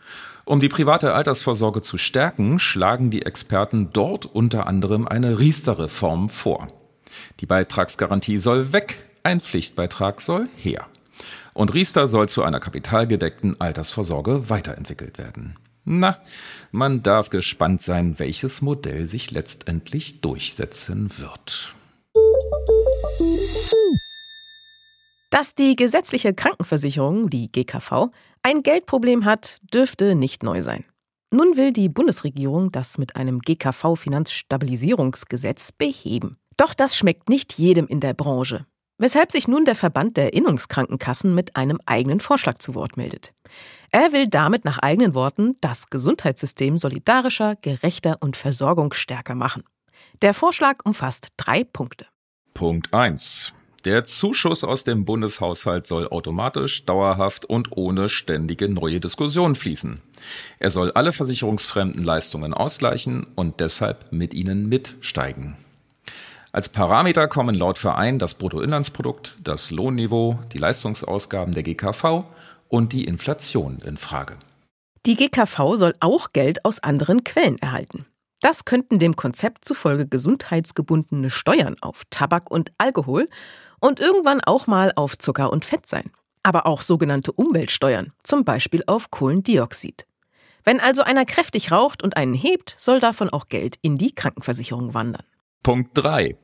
Um 0.44 0.58
die 0.58 0.68
private 0.68 1.14
Altersvorsorge 1.14 1.82
zu 1.82 1.96
stärken, 1.96 2.58
schlagen 2.58 3.10
die 3.10 3.24
Experten 3.24 3.90
dort 3.92 4.26
unter 4.26 4.66
anderem 4.66 5.06
eine 5.06 5.38
Riester-Reform 5.38 6.28
vor. 6.28 6.66
Die 7.38 7.46
Beitragsgarantie 7.46 8.38
soll 8.38 8.72
weg, 8.72 9.06
ein 9.22 9.38
Pflichtbeitrag 9.38 10.20
soll 10.20 10.48
her. 10.56 10.88
Und 11.52 11.74
Riester 11.74 12.08
soll 12.08 12.28
zu 12.28 12.42
einer 12.42 12.58
kapitalgedeckten 12.58 13.60
Altersvorsorge 13.60 14.50
weiterentwickelt 14.50 15.16
werden. 15.16 15.54
Na, 15.84 16.18
man 16.72 17.04
darf 17.04 17.30
gespannt 17.30 17.82
sein, 17.82 18.18
welches 18.18 18.62
Modell 18.62 19.06
sich 19.06 19.30
letztendlich 19.30 20.22
durchsetzen 20.22 21.10
wird. 21.18 21.76
Dass 25.34 25.54
die 25.56 25.74
gesetzliche 25.74 26.32
Krankenversicherung, 26.32 27.28
die 27.28 27.50
GKV, 27.50 28.12
ein 28.44 28.62
Geldproblem 28.62 29.24
hat, 29.24 29.58
dürfte 29.74 30.14
nicht 30.14 30.44
neu 30.44 30.62
sein. 30.62 30.84
Nun 31.32 31.56
will 31.56 31.72
die 31.72 31.88
Bundesregierung 31.88 32.70
das 32.70 32.98
mit 32.98 33.16
einem 33.16 33.40
GKV-Finanzstabilisierungsgesetz 33.40 35.72
beheben. 35.72 36.36
Doch 36.56 36.72
das 36.72 36.96
schmeckt 36.96 37.28
nicht 37.28 37.54
jedem 37.54 37.88
in 37.88 37.98
der 37.98 38.14
Branche. 38.14 38.64
Weshalb 38.96 39.32
sich 39.32 39.48
nun 39.48 39.64
der 39.64 39.74
Verband 39.74 40.16
der 40.16 40.34
Innungskrankenkassen 40.34 41.34
mit 41.34 41.56
einem 41.56 41.80
eigenen 41.84 42.20
Vorschlag 42.20 42.58
zu 42.58 42.76
Wort 42.76 42.96
meldet. 42.96 43.34
Er 43.90 44.12
will 44.12 44.28
damit 44.28 44.64
nach 44.64 44.78
eigenen 44.78 45.14
Worten 45.14 45.56
das 45.60 45.90
Gesundheitssystem 45.90 46.78
solidarischer, 46.78 47.56
gerechter 47.56 48.18
und 48.20 48.36
versorgungsstärker 48.36 49.34
machen. 49.34 49.64
Der 50.22 50.34
Vorschlag 50.34 50.78
umfasst 50.84 51.28
drei 51.36 51.64
Punkte. 51.64 52.06
Punkt 52.54 52.94
1. 52.94 53.52
Der 53.84 54.04
Zuschuss 54.04 54.64
aus 54.64 54.84
dem 54.84 55.04
Bundeshaushalt 55.04 55.86
soll 55.86 56.08
automatisch, 56.08 56.86
dauerhaft 56.86 57.44
und 57.44 57.76
ohne 57.76 58.08
ständige 58.08 58.68
neue 58.70 58.98
Diskussion 58.98 59.54
fließen. 59.54 60.00
Er 60.58 60.70
soll 60.70 60.92
alle 60.92 61.12
versicherungsfremden 61.12 62.02
Leistungen 62.02 62.54
ausgleichen 62.54 63.26
und 63.34 63.60
deshalb 63.60 64.10
mit 64.10 64.32
ihnen 64.32 64.68
mitsteigen. 64.68 65.58
Als 66.52 66.68
Parameter 66.70 67.28
kommen 67.28 67.54
laut 67.54 67.76
Verein 67.76 68.18
das 68.18 68.34
Bruttoinlandsprodukt, 68.34 69.36
das 69.42 69.70
Lohnniveau, 69.70 70.38
die 70.52 70.58
Leistungsausgaben 70.58 71.52
der 71.52 71.64
GKV 71.64 72.24
und 72.68 72.92
die 72.92 73.04
Inflation 73.04 73.80
in 73.84 73.98
Frage. 73.98 74.36
Die 75.04 75.16
GKV 75.16 75.74
soll 75.74 75.94
auch 76.00 76.32
Geld 76.32 76.64
aus 76.64 76.82
anderen 76.82 77.24
Quellen 77.24 77.58
erhalten. 77.58 78.06
Das 78.44 78.66
könnten 78.66 78.98
dem 78.98 79.16
Konzept 79.16 79.64
zufolge 79.64 80.06
gesundheitsgebundene 80.06 81.30
Steuern 81.30 81.76
auf 81.80 82.02
Tabak 82.10 82.50
und 82.50 82.72
Alkohol 82.76 83.24
und 83.80 84.00
irgendwann 84.00 84.42
auch 84.42 84.66
mal 84.66 84.92
auf 84.96 85.16
Zucker 85.16 85.50
und 85.50 85.64
Fett 85.64 85.86
sein. 85.86 86.10
Aber 86.42 86.66
auch 86.66 86.82
sogenannte 86.82 87.32
Umweltsteuern, 87.32 88.12
zum 88.22 88.44
Beispiel 88.44 88.84
auf 88.86 89.10
Kohlendioxid. 89.10 90.04
Wenn 90.62 90.78
also 90.78 91.02
einer 91.02 91.24
kräftig 91.24 91.72
raucht 91.72 92.02
und 92.02 92.18
einen 92.18 92.34
hebt, 92.34 92.74
soll 92.76 93.00
davon 93.00 93.30
auch 93.30 93.46
Geld 93.46 93.76
in 93.80 93.96
die 93.96 94.14
Krankenversicherung 94.14 94.92
wandern. 94.92 95.24
Punkt 95.62 95.92
3. 95.94 96.36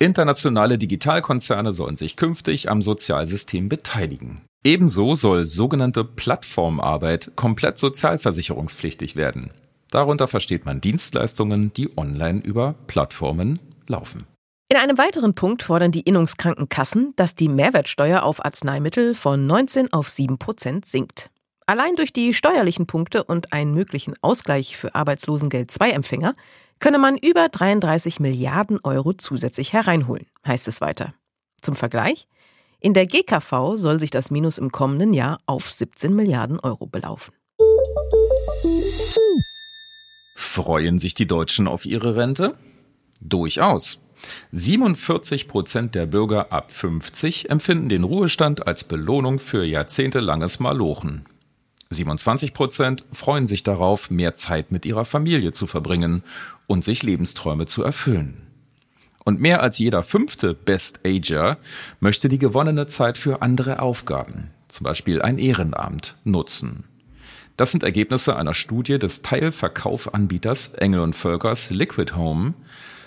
Internationale 0.00 0.76
Digitalkonzerne 0.76 1.72
sollen 1.72 1.94
sich 1.94 2.16
künftig 2.16 2.68
am 2.68 2.82
Sozialsystem 2.82 3.68
beteiligen. 3.68 4.42
Ebenso 4.64 5.14
soll 5.14 5.44
sogenannte 5.44 6.02
Plattformarbeit 6.02 7.30
komplett 7.36 7.78
sozialversicherungspflichtig 7.78 9.14
werden. 9.14 9.52
Darunter 9.90 10.28
versteht 10.28 10.66
man 10.66 10.80
Dienstleistungen, 10.80 11.72
die 11.72 11.96
online 11.96 12.40
über 12.40 12.74
Plattformen 12.86 13.58
laufen. 13.86 14.26
In 14.68 14.78
einem 14.78 14.98
weiteren 14.98 15.34
Punkt 15.34 15.62
fordern 15.62 15.92
die 15.92 16.00
Innungskrankenkassen, 16.00 17.12
dass 17.16 17.34
die 17.34 17.48
Mehrwertsteuer 17.48 18.22
auf 18.22 18.44
Arzneimittel 18.44 19.14
von 19.14 19.46
19 19.46 19.92
auf 19.92 20.08
7 20.08 20.38
Prozent 20.38 20.86
sinkt. 20.86 21.30
Allein 21.66 21.96
durch 21.96 22.12
die 22.12 22.34
steuerlichen 22.34 22.86
Punkte 22.86 23.24
und 23.24 23.52
einen 23.52 23.72
möglichen 23.72 24.14
Ausgleich 24.20 24.76
für 24.76 24.94
Arbeitslosengeld 24.94 25.74
II-Empfänger 25.80 26.34
könne 26.78 26.98
man 26.98 27.16
über 27.16 27.48
33 27.48 28.20
Milliarden 28.20 28.80
Euro 28.82 29.12
zusätzlich 29.12 29.72
hereinholen, 29.72 30.26
heißt 30.46 30.68
es 30.68 30.80
weiter. 30.80 31.14
Zum 31.62 31.74
Vergleich. 31.74 32.26
In 32.80 32.92
der 32.92 33.06
GKV 33.06 33.76
soll 33.76 33.98
sich 33.98 34.10
das 34.10 34.30
Minus 34.30 34.58
im 34.58 34.70
kommenden 34.72 35.14
Jahr 35.14 35.38
auf 35.46 35.72
17 35.72 36.14
Milliarden 36.14 36.60
Euro 36.60 36.86
belaufen. 36.86 37.32
Freuen 40.34 40.98
sich 40.98 41.14
die 41.14 41.26
Deutschen 41.26 41.68
auf 41.68 41.86
ihre 41.86 42.16
Rente? 42.16 42.54
Durchaus. 43.20 44.00
47 44.52 45.48
Prozent 45.48 45.94
der 45.94 46.06
Bürger 46.06 46.52
ab 46.52 46.70
50 46.70 47.50
empfinden 47.50 47.88
den 47.88 48.04
Ruhestand 48.04 48.66
als 48.66 48.84
Belohnung 48.84 49.38
für 49.38 49.64
jahrzehntelanges 49.64 50.60
Malochen. 50.60 51.26
27 51.90 52.52
Prozent 52.52 53.04
freuen 53.12 53.46
sich 53.46 53.62
darauf, 53.62 54.10
mehr 54.10 54.34
Zeit 54.34 54.72
mit 54.72 54.86
ihrer 54.86 55.04
Familie 55.04 55.52
zu 55.52 55.66
verbringen 55.66 56.24
und 56.66 56.82
sich 56.82 57.02
Lebensträume 57.02 57.66
zu 57.66 57.82
erfüllen. 57.82 58.42
Und 59.24 59.40
mehr 59.40 59.62
als 59.62 59.78
jeder 59.78 60.02
fünfte 60.02 60.54
Best 60.54 61.00
Ager 61.06 61.58
möchte 62.00 62.28
die 62.28 62.38
gewonnene 62.38 62.86
Zeit 62.86 63.16
für 63.16 63.42
andere 63.42 63.80
Aufgaben, 63.80 64.50
zum 64.68 64.84
Beispiel 64.84 65.22
ein 65.22 65.38
Ehrenamt, 65.38 66.16
nutzen. 66.24 66.84
Das 67.56 67.70
sind 67.70 67.82
Ergebnisse 67.84 68.36
einer 68.36 68.54
Studie 68.54 68.98
des 68.98 69.22
Teilverkaufanbieters 69.22 70.70
Engel 70.74 71.00
und 71.00 71.14
Völkers 71.14 71.70
Liquid 71.70 72.14
Home, 72.14 72.54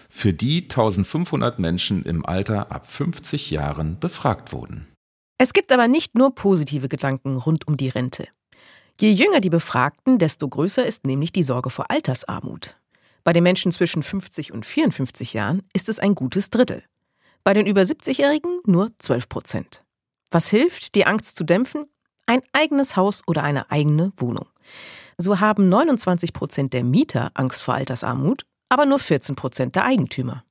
für 0.09 0.33
die 0.33 0.63
1500 0.63 1.59
Menschen 1.59 2.03
im 2.03 2.25
Alter 2.25 2.71
ab 2.71 2.89
50 2.89 3.51
Jahren 3.51 3.99
befragt 3.99 4.53
wurden. 4.53 4.87
Es 5.37 5.53
gibt 5.53 5.71
aber 5.71 5.87
nicht 5.87 6.15
nur 6.15 6.33
positive 6.33 6.87
Gedanken 6.87 7.37
rund 7.37 7.67
um 7.67 7.77
die 7.77 7.89
Rente. 7.89 8.27
Je 8.99 9.11
jünger 9.11 9.41
die 9.41 9.51
Befragten, 9.51 10.17
desto 10.17 10.47
größer 10.47 10.85
ist 10.85 11.05
nämlich 11.05 11.31
die 11.31 11.43
Sorge 11.43 11.69
vor 11.69 11.91
Altersarmut. 11.91 12.77
Bei 13.23 13.33
den 13.33 13.43
Menschen 13.43 13.71
zwischen 13.71 14.01
50 14.01 14.53
und 14.53 14.65
54 14.65 15.33
Jahren 15.33 15.61
ist 15.73 15.89
es 15.89 15.99
ein 15.99 16.15
gutes 16.15 16.49
Drittel. 16.49 16.83
Bei 17.43 17.53
den 17.53 17.67
über 17.67 17.81
70-Jährigen 17.81 18.61
nur 18.65 18.89
12 18.97 19.29
Prozent. 19.29 19.83
Was 20.31 20.49
hilft, 20.49 20.95
die 20.95 21.05
Angst 21.05 21.35
zu 21.35 21.43
dämpfen? 21.43 21.85
Ein 22.29 22.41
eigenes 22.51 22.97
Haus 22.97 23.21
oder 23.25 23.41
eine 23.41 23.71
eigene 23.71 24.11
Wohnung. 24.17 24.47
So 25.17 25.39
haben 25.39 25.69
29 25.69 26.33
Prozent 26.33 26.73
der 26.73 26.83
Mieter 26.83 27.31
Angst 27.33 27.63
vor 27.63 27.73
Altersarmut, 27.73 28.45
aber 28.67 28.85
nur 28.85 28.99
14 28.99 29.35
Prozent 29.37 29.77
der 29.77 29.85
Eigentümer. 29.85 30.43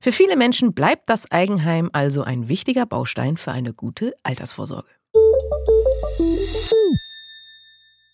Für 0.00 0.12
viele 0.12 0.34
Menschen 0.36 0.72
bleibt 0.72 1.10
das 1.10 1.30
Eigenheim 1.30 1.90
also 1.92 2.22
ein 2.22 2.48
wichtiger 2.48 2.86
Baustein 2.86 3.36
für 3.36 3.52
eine 3.52 3.74
gute 3.74 4.14
Altersvorsorge. 4.22 4.88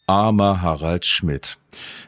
Armer 0.08 0.60
Harald 0.62 1.06
Schmidt. 1.06 1.58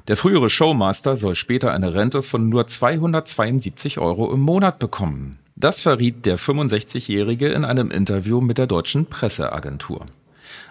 Der 0.08 0.16
frühere 0.16 0.50
Showmaster 0.50 1.16
soll 1.16 1.36
später 1.36 1.72
eine 1.72 1.94
Rente 1.94 2.22
von 2.22 2.48
nur 2.48 2.66
272 2.66 3.98
Euro 3.98 4.32
im 4.32 4.40
Monat 4.40 4.80
bekommen. 4.80 5.38
Das 5.54 5.80
verriet 5.80 6.26
der 6.26 6.38
65-Jährige 6.38 7.48
in 7.48 7.64
einem 7.64 7.92
Interview 7.92 8.40
mit 8.40 8.58
der 8.58 8.66
deutschen 8.66 9.06
Presseagentur. 9.06 10.06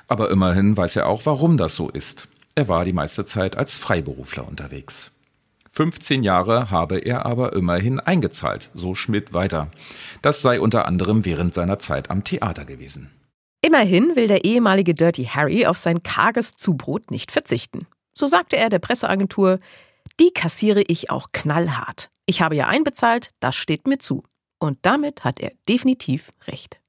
Aber 0.07 0.31
immerhin 0.31 0.75
weiß 0.77 0.95
er 0.95 1.07
auch, 1.07 1.25
warum 1.25 1.57
das 1.57 1.75
so 1.75 1.89
ist. 1.89 2.27
Er 2.55 2.67
war 2.67 2.85
die 2.85 2.93
meiste 2.93 3.25
Zeit 3.25 3.55
als 3.55 3.77
Freiberufler 3.77 4.47
unterwegs. 4.47 5.11
15 5.73 6.23
Jahre 6.23 6.71
habe 6.71 6.97
er 6.97 7.25
aber 7.27 7.53
immerhin 7.53 7.99
eingezahlt, 7.99 8.71
so 8.73 8.95
Schmidt 8.95 9.33
weiter. 9.33 9.69
Das 10.23 10.41
sei 10.41 10.59
unter 10.59 10.87
anderem 10.87 11.23
während 11.23 11.53
seiner 11.53 11.77
Zeit 11.77 12.09
am 12.09 12.23
Theater 12.23 12.65
gewesen. 12.65 13.11
Immerhin 13.61 14.15
will 14.15 14.27
der 14.27 14.43
ehemalige 14.43 14.95
Dirty 14.95 15.25
Harry 15.25 15.67
auf 15.67 15.77
sein 15.77 16.01
karges 16.01 16.55
Zubrot 16.55 17.11
nicht 17.11 17.31
verzichten. 17.31 17.85
So 18.15 18.25
sagte 18.25 18.57
er 18.57 18.69
der 18.69 18.79
Presseagentur, 18.79 19.59
die 20.19 20.31
kassiere 20.31 20.81
ich 20.81 21.11
auch 21.11 21.27
knallhart. 21.31 22.09
Ich 22.25 22.41
habe 22.41 22.55
ja 22.55 22.67
einbezahlt, 22.67 23.33
das 23.39 23.55
steht 23.55 23.87
mir 23.87 23.99
zu. 23.99 24.23
Und 24.59 24.79
damit 24.81 25.23
hat 25.23 25.39
er 25.39 25.51
definitiv 25.69 26.31
recht. 26.47 26.79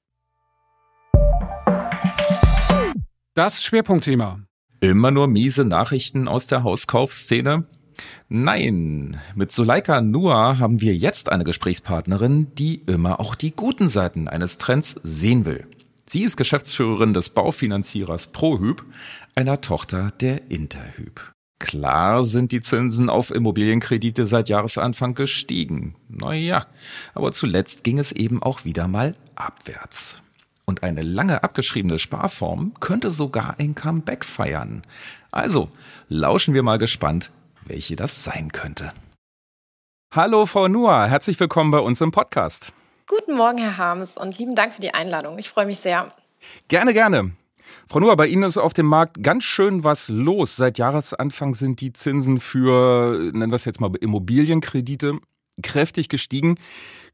Das 3.38 3.62
Schwerpunktthema. 3.62 4.40
Immer 4.80 5.12
nur 5.12 5.28
miese 5.28 5.64
Nachrichten 5.64 6.26
aus 6.26 6.48
der 6.48 6.64
Hauskaufszene? 6.64 7.68
Nein, 8.28 9.16
mit 9.36 9.52
Suleika 9.52 10.00
Nur 10.00 10.58
haben 10.58 10.80
wir 10.80 10.96
jetzt 10.96 11.30
eine 11.30 11.44
Gesprächspartnerin, 11.44 12.52
die 12.56 12.82
immer 12.86 13.20
auch 13.20 13.36
die 13.36 13.52
guten 13.52 13.86
Seiten 13.86 14.26
eines 14.26 14.58
Trends 14.58 14.98
sehen 15.04 15.44
will. 15.44 15.68
Sie 16.04 16.24
ist 16.24 16.36
Geschäftsführerin 16.36 17.14
des 17.14 17.28
Baufinanzierers 17.28 18.32
ProHyp, 18.32 18.84
einer 19.36 19.60
Tochter 19.60 20.10
der 20.20 20.50
Interhyp. 20.50 21.30
Klar 21.60 22.24
sind 22.24 22.50
die 22.50 22.60
Zinsen 22.60 23.08
auf 23.08 23.30
Immobilienkredite 23.30 24.26
seit 24.26 24.48
Jahresanfang 24.48 25.14
gestiegen. 25.14 25.94
Naja, 26.08 26.66
aber 27.14 27.30
zuletzt 27.30 27.84
ging 27.84 28.00
es 28.00 28.10
eben 28.10 28.42
auch 28.42 28.64
wieder 28.64 28.88
mal 28.88 29.14
abwärts. 29.36 30.20
Und 30.68 30.82
eine 30.82 31.00
lange 31.00 31.42
abgeschriebene 31.42 31.98
Sparform 31.98 32.74
könnte 32.78 33.10
sogar 33.10 33.58
ein 33.58 33.74
Comeback 33.74 34.22
feiern. 34.22 34.82
Also, 35.30 35.70
lauschen 36.10 36.52
wir 36.52 36.62
mal 36.62 36.76
gespannt, 36.76 37.30
welche 37.64 37.96
das 37.96 38.22
sein 38.22 38.52
könnte. 38.52 38.92
Hallo, 40.14 40.44
Frau 40.44 40.68
Nuhr, 40.68 41.06
herzlich 41.06 41.40
willkommen 41.40 41.70
bei 41.70 41.78
uns 41.78 42.02
im 42.02 42.10
Podcast. 42.10 42.74
Guten 43.06 43.34
Morgen, 43.34 43.56
Herr 43.56 43.78
Harms, 43.78 44.18
und 44.18 44.36
lieben 44.36 44.54
Dank 44.54 44.74
für 44.74 44.82
die 44.82 44.92
Einladung. 44.92 45.38
Ich 45.38 45.48
freue 45.48 45.64
mich 45.64 45.78
sehr. 45.78 46.12
Gerne, 46.68 46.92
gerne. 46.92 47.30
Frau 47.88 48.00
Nuhr, 48.00 48.14
bei 48.16 48.26
Ihnen 48.26 48.42
ist 48.42 48.58
auf 48.58 48.74
dem 48.74 48.86
Markt 48.86 49.22
ganz 49.22 49.44
schön 49.44 49.84
was 49.84 50.10
los. 50.10 50.56
Seit 50.56 50.76
Jahresanfang 50.76 51.54
sind 51.54 51.80
die 51.80 51.94
Zinsen 51.94 52.40
für, 52.40 53.18
nennen 53.32 53.50
wir 53.50 53.56
es 53.56 53.64
jetzt 53.64 53.80
mal 53.80 53.90
Immobilienkredite, 53.98 55.18
kräftig 55.62 56.10
gestiegen. 56.10 56.58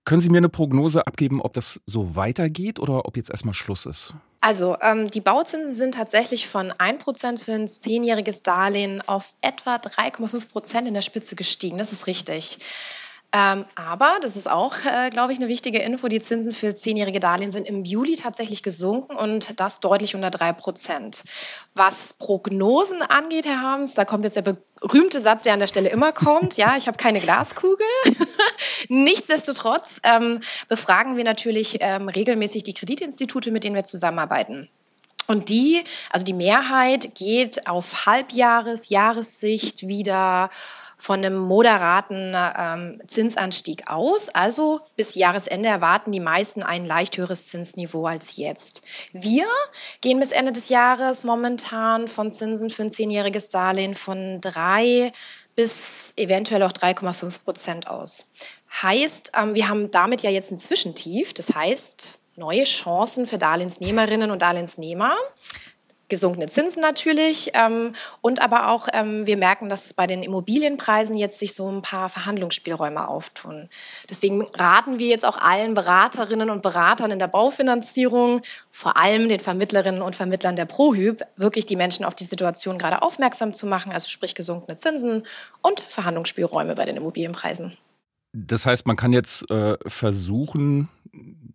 Können 0.05 0.21
Sie 0.21 0.29
mir 0.29 0.38
eine 0.38 0.51
Prognose 0.51 1.07
abgeben, 1.07 1.40
ob 1.40 1.55
das 1.55 1.81
so 1.87 2.14
weitergeht 2.14 2.79
oder 2.79 3.07
ob 3.07 3.17
jetzt 3.17 3.31
erstmal 3.31 3.55
Schluss 3.55 3.87
ist? 3.87 4.12
Also 4.43 4.77
ähm, 4.83 5.11
die 5.11 5.23
Bauzinsen 5.23 5.73
sind 5.73 5.95
tatsächlich 5.95 6.47
von 6.47 6.71
1% 6.73 7.43
für 7.43 7.53
ein 7.53 7.67
zehnjähriges 7.67 8.43
Darlehen 8.43 9.01
auf 9.01 9.35
etwa 9.40 9.77
3,5% 9.77 10.87
in 10.87 10.93
der 10.93 11.01
Spitze 11.01 11.35
gestiegen. 11.35 11.79
Das 11.79 11.93
ist 11.93 12.07
richtig. 12.07 12.59
Ähm, 13.37 13.64
aber, 13.75 14.18
das 14.23 14.37
ist 14.37 14.49
auch, 14.49 14.77
äh, 14.85 15.11
glaube 15.11 15.33
ich, 15.33 15.40
eine 15.40 15.49
wichtige 15.49 15.81
Info, 15.81 16.07
die 16.07 16.23
Zinsen 16.23 16.53
für 16.53 16.73
zehnjährige 16.73 17.18
Darlehen 17.18 17.51
sind 17.51 17.66
im 17.66 17.85
Juli 17.85 18.14
tatsächlich 18.14 18.62
gesunken 18.62 19.16
und 19.16 19.59
das 19.59 19.81
deutlich 19.81 20.14
unter 20.14 20.31
drei 20.31 20.53
Prozent. 20.53 21.25
Was 21.75 22.14
Prognosen 22.14 23.03
angeht, 23.03 23.44
Herr 23.44 23.61
Harms, 23.61 23.94
da 23.94 24.05
kommt 24.05 24.23
jetzt 24.23 24.37
der 24.37 24.42
berühmte 24.81 25.20
Satz, 25.20 25.42
der 25.42 25.53
an 25.53 25.59
der 25.59 25.66
Stelle 25.66 25.88
immer 25.88 26.12
kommt. 26.12 26.57
Ja, 26.57 26.77
ich 26.77 26.87
habe 26.87 26.97
keine 26.97 27.18
Glaskugel. 27.18 27.85
Nichtsdestotrotz 28.88 30.01
ähm, 30.05 30.40
befragen 30.68 31.16
wir 31.16 31.25
natürlich 31.25 31.79
ähm, 31.81 32.09
regelmäßig 32.09 32.62
die 32.62 32.75
Kreditinstitute, 32.75 33.51
mit 33.51 33.64
denen 33.64 33.75
wir 33.75 33.83
zusammenarbeiten. 33.83 34.68
Und 35.27 35.49
die, 35.49 35.83
also 36.11 36.25
die 36.25 36.35
Mehrheit 36.35 37.16
geht 37.16 37.66
auf 37.66 38.07
Halbjahres-, 38.07 38.90
Jahressicht 38.90 39.88
wieder 39.88 40.51
von 40.99 41.19
einem 41.19 41.37
moderaten 41.37 42.35
ähm, 42.35 43.01
Zinsanstieg 43.07 43.91
aus. 43.91 44.29
Also 44.29 44.81
bis 44.97 45.15
Jahresende 45.15 45.69
erwarten 45.69 46.13
die 46.13 46.21
meisten 46.21 46.63
ein 46.63 46.87
leicht 46.87 47.17
höheres 47.17 47.47
Zinsniveau 47.47 48.07
als 48.07 48.37
jetzt. 48.37 48.83
Wir 49.13 49.47
gehen 50.01 50.21
bis 50.21 50.33
Ende 50.33 50.53
des 50.53 50.69
Jahres 50.69 51.25
momentan 51.25 52.09
von 52.09 52.31
Zinsen 52.31 52.71
für 52.71 52.83
ein 52.83 52.91
zehnjähriges 52.91 53.49
Darlehen 53.49 53.95
von 53.95 54.41
drei 54.41 55.13
bis 55.57 56.13
eventuell 56.17 56.63
auch 56.63 56.73
3,5 56.73 57.45
Prozent 57.45 57.89
aus. 57.89 58.27
Heißt, 58.83 59.33
ähm, 59.37 59.55
wir 59.55 59.69
haben 59.69 59.91
damit 59.91 60.23
ja 60.23 60.31
jetzt 60.31 60.51
ein 60.51 60.59
Zwischentief. 60.59 61.33
Das 61.33 61.55
heißt, 61.55 62.15
neue 62.37 62.65
Chancen 62.65 63.27
für 63.27 63.39
Darlehensnehmerinnen 63.39 64.31
und 64.31 64.43
Darlehensnehmer 64.43 65.15
gesunkene 66.09 66.47
Zinsen 66.47 66.83
natürlich 66.83 67.51
ähm, 67.55 67.95
und 68.21 68.40
aber 68.43 68.69
auch 68.69 68.88
ähm, 68.93 69.27
wir 69.27 69.37
merken, 69.37 69.69
dass 69.69 69.95
bei 69.95 70.07
den 70.07 70.23
Immobilienpreisen 70.23 71.17
jetzt 71.17 71.38
sich 71.38 71.55
so 71.55 71.71
ein 71.71 71.83
paar 71.83 72.09
Verhandlungsspielräume 72.09 73.09
auftun. 73.09 73.69
Deswegen 74.11 74.43
raten 74.43 74.99
wir 74.99 75.09
jetzt 75.09 75.25
auch 75.25 75.38
allen 75.38 75.75
Beraterinnen 75.75 76.51
und 76.51 76.62
Beratern 76.62 77.11
in 77.11 77.19
der 77.19 77.29
Baufinanzierung, 77.29 78.43
vor 78.71 78.97
allem 78.97 79.29
den 79.29 79.40
Vermittlerinnen 79.40 80.03
und 80.03 80.17
Vermittlern 80.17 80.57
der 80.57 80.67
ProHyp, 80.67 81.23
wirklich 81.37 81.67
die 81.67 81.77
Menschen 81.77 82.05
auf 82.05 82.14
die 82.14 82.25
Situation 82.25 82.79
gerade 82.79 83.03
aufmerksam 83.03 83.53
zu 83.53 83.67
machen, 83.67 83.93
also 83.93 84.09
sprich 84.09 84.35
gesunkene 84.35 84.77
Zinsen 84.77 85.27
und 85.62 85.81
Verhandlungsspielräume 85.81 86.75
bei 86.75 86.85
den 86.85 86.97
Immobilienpreisen. 86.97 87.77
Das 88.33 88.67
heißt, 88.67 88.87
man 88.87 88.97
kann 88.97 89.12
jetzt 89.12 89.49
äh, 89.51 89.77
versuchen, 89.87 90.88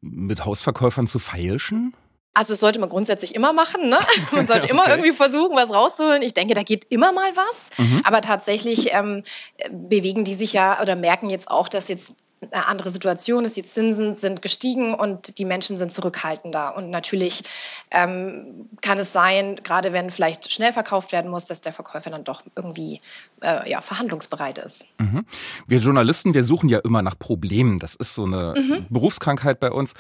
mit 0.02 0.46
Hausverkäufern 0.46 1.08
zu 1.08 1.20
feilschen? 1.20 1.94
Also 2.34 2.54
das 2.54 2.60
sollte 2.60 2.80
man 2.80 2.90
grundsätzlich 2.90 3.36
immer 3.36 3.54
machen. 3.54 3.90
Ne? 3.90 3.98
Man 4.32 4.48
sollte 4.48 4.66
okay. 4.66 4.72
immer 4.72 4.88
irgendwie 4.88 5.12
versuchen, 5.12 5.56
was 5.56 5.74
rauszuholen. 5.74 6.22
Ich 6.22 6.34
denke, 6.34 6.54
da 6.54 6.64
geht 6.64 6.86
immer 6.90 7.12
mal 7.12 7.32
was. 7.36 7.70
Mhm. 7.78 8.02
Aber 8.06 8.22
tatsächlich 8.22 8.94
ähm, 8.94 9.24
bewegen 9.72 10.24
die 10.24 10.36
sich 10.36 10.54
ja 10.54 10.82
oder 10.82 10.96
merken 10.96 11.30
jetzt 11.30 11.50
auch, 11.50 11.68
dass 11.68 11.88
jetzt 11.88 12.14
eine 12.52 12.68
andere 12.68 12.90
Situation 12.90 13.46
ist. 13.46 13.58
Die 13.58 13.64
Zinsen 13.64 14.16
sind 14.16 14.42
gestiegen 14.42 14.94
und 14.94 15.38
die 15.38 15.46
Menschen 15.46 15.78
sind 15.78 15.92
zurückhaltender. 15.92 16.76
Und 16.76 16.90
natürlich 16.90 17.44
ähm, 17.92 18.70
kann 18.82 18.98
es 19.00 19.12
sein, 19.12 19.58
gerade 19.64 19.94
wenn 19.94 20.10
vielleicht 20.10 20.52
schnell 20.52 20.74
verkauft 20.74 21.12
werden 21.12 21.30
muss, 21.30 21.46
dass 21.46 21.62
der 21.62 21.74
Verkäufer 21.74 22.10
dann 22.10 22.24
doch 22.24 22.44
irgendwie 22.56 23.02
äh, 23.42 23.70
ja, 23.70 23.82
verhandlungsbereit 23.82 24.60
ist. 24.60 24.86
Mhm. 25.00 25.26
Wir 25.68 25.80
Journalisten, 25.80 26.34
wir 26.34 26.44
suchen 26.44 26.70
ja 26.70 26.80
immer 26.80 27.02
nach 27.02 27.18
Problemen. 27.18 27.80
Das 27.80 27.96
ist 27.96 28.16
so 28.16 28.24
eine 28.24 28.54
mhm. 28.56 28.88
Berufskrankheit 28.90 29.60
bei 29.60 29.72
uns. 29.72 29.94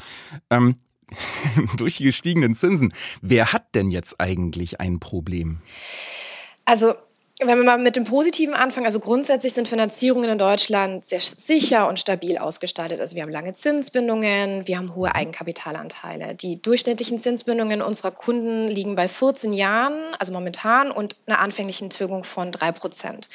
Ähm, 0.49 0.77
durch 1.77 1.97
die 1.97 2.05
gestiegenen 2.05 2.53
Zinsen. 2.53 2.93
Wer 3.21 3.53
hat 3.53 3.75
denn 3.75 3.91
jetzt 3.91 4.19
eigentlich 4.19 4.79
ein 4.79 4.99
Problem? 4.99 5.59
Also 6.65 6.93
wenn 7.41 7.57
wir 7.57 7.63
mal 7.63 7.77
mit 7.77 7.95
dem 7.95 8.03
Positiven 8.03 8.53
anfangen, 8.53 8.85
also 8.85 8.99
grundsätzlich 8.99 9.53
sind 9.53 9.67
Finanzierungen 9.67 10.29
in 10.29 10.37
Deutschland 10.37 11.05
sehr 11.05 11.21
sicher 11.21 11.87
und 11.87 11.97
stabil 11.97 12.37
ausgestaltet. 12.37 12.99
Also 12.99 13.15
wir 13.15 13.23
haben 13.23 13.31
lange 13.31 13.53
Zinsbindungen, 13.53 14.67
wir 14.67 14.77
haben 14.77 14.93
hohe 14.93 15.15
Eigenkapitalanteile. 15.15 16.35
Die 16.35 16.61
durchschnittlichen 16.61 17.17
Zinsbindungen 17.17 17.81
unserer 17.81 18.11
Kunden 18.11 18.67
liegen 18.67 18.95
bei 18.95 19.07
14 19.07 19.53
Jahren, 19.53 20.13
also 20.19 20.33
momentan, 20.33 20.91
und 20.91 21.15
einer 21.27 21.39
anfänglichen 21.39 21.89
Tilgung 21.89 22.25
von 22.25 22.51
3 22.51 22.73
Prozent. 22.73 23.29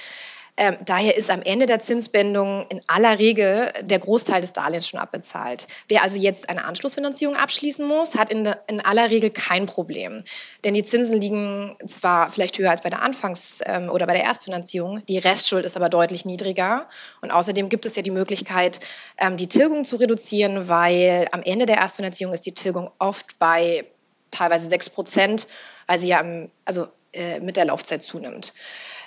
Ähm, 0.57 0.77
daher 0.85 1.17
ist 1.17 1.31
am 1.31 1.43
Ende 1.43 1.67
der 1.67 1.81
Zinsbindung 1.81 2.67
in 2.69 2.81
aller 2.87 3.19
Regel 3.19 3.73
der 3.81 3.99
Großteil 3.99 4.41
des 4.41 4.53
Darlehens 4.53 4.89
schon 4.89 5.01
abbezahlt. 5.01 5.67
Wer 5.89 6.03
also 6.03 6.17
jetzt 6.17 6.49
eine 6.49 6.65
Anschlussfinanzierung 6.65 7.35
abschließen 7.35 7.87
muss, 7.87 8.15
hat 8.15 8.31
in, 8.31 8.49
in 8.69 8.81
aller 8.81 9.11
Regel 9.11 9.31
kein 9.31 9.67
Problem. 9.67 10.23
Denn 10.63 10.75
die 10.75 10.85
Zinsen 10.85 11.21
liegen 11.21 11.77
zwar 11.89 12.31
vielleicht 12.31 12.57
höher 12.59 12.71
als 12.71 12.83
bei 12.83 12.91
der 12.91 13.03
Anfangs- 13.03 13.63
ähm, 13.67 13.89
oder 13.89 14.07
bei 14.07 14.15
der 14.15 14.23
Erstfinanzierung, 14.23 15.05
die 15.07 15.19
Restschuld 15.19 15.65
ist 15.65 15.77
aber 15.77 15.89
deutlich 15.89 16.25
niedriger. 16.25 16.89
Und 17.21 17.33
außerdem 17.33 17.69
gibt 17.69 17.85
es 17.85 17.97
ja 17.97 18.03
die 18.03 18.13
Möglichkeit, 18.13 18.79
ähm, 19.19 19.37
die 19.37 19.49
Tilgung 19.49 19.85
zu 19.85 19.97
reduzieren, 19.97 20.69
weil 20.69 21.27
am 21.33 21.43
Ende 21.43 21.67
der 21.67 21.79
Erstfinanzierung 21.79 22.33
ist 22.33 22.47
die 22.47 22.53
Tilgung 22.53 22.93
oft 23.01 23.39
bei 23.41 23.87
teilweise 24.31 24.69
6 24.69 24.91
Prozent, 24.91 25.49
weil 25.89 25.99
sie 25.99 26.09
ja 26.09 26.25
also, 26.65 26.89
äh, 27.13 27.41
mit 27.41 27.57
der 27.57 27.65
Laufzeit 27.65 28.03
zunimmt. 28.03 28.53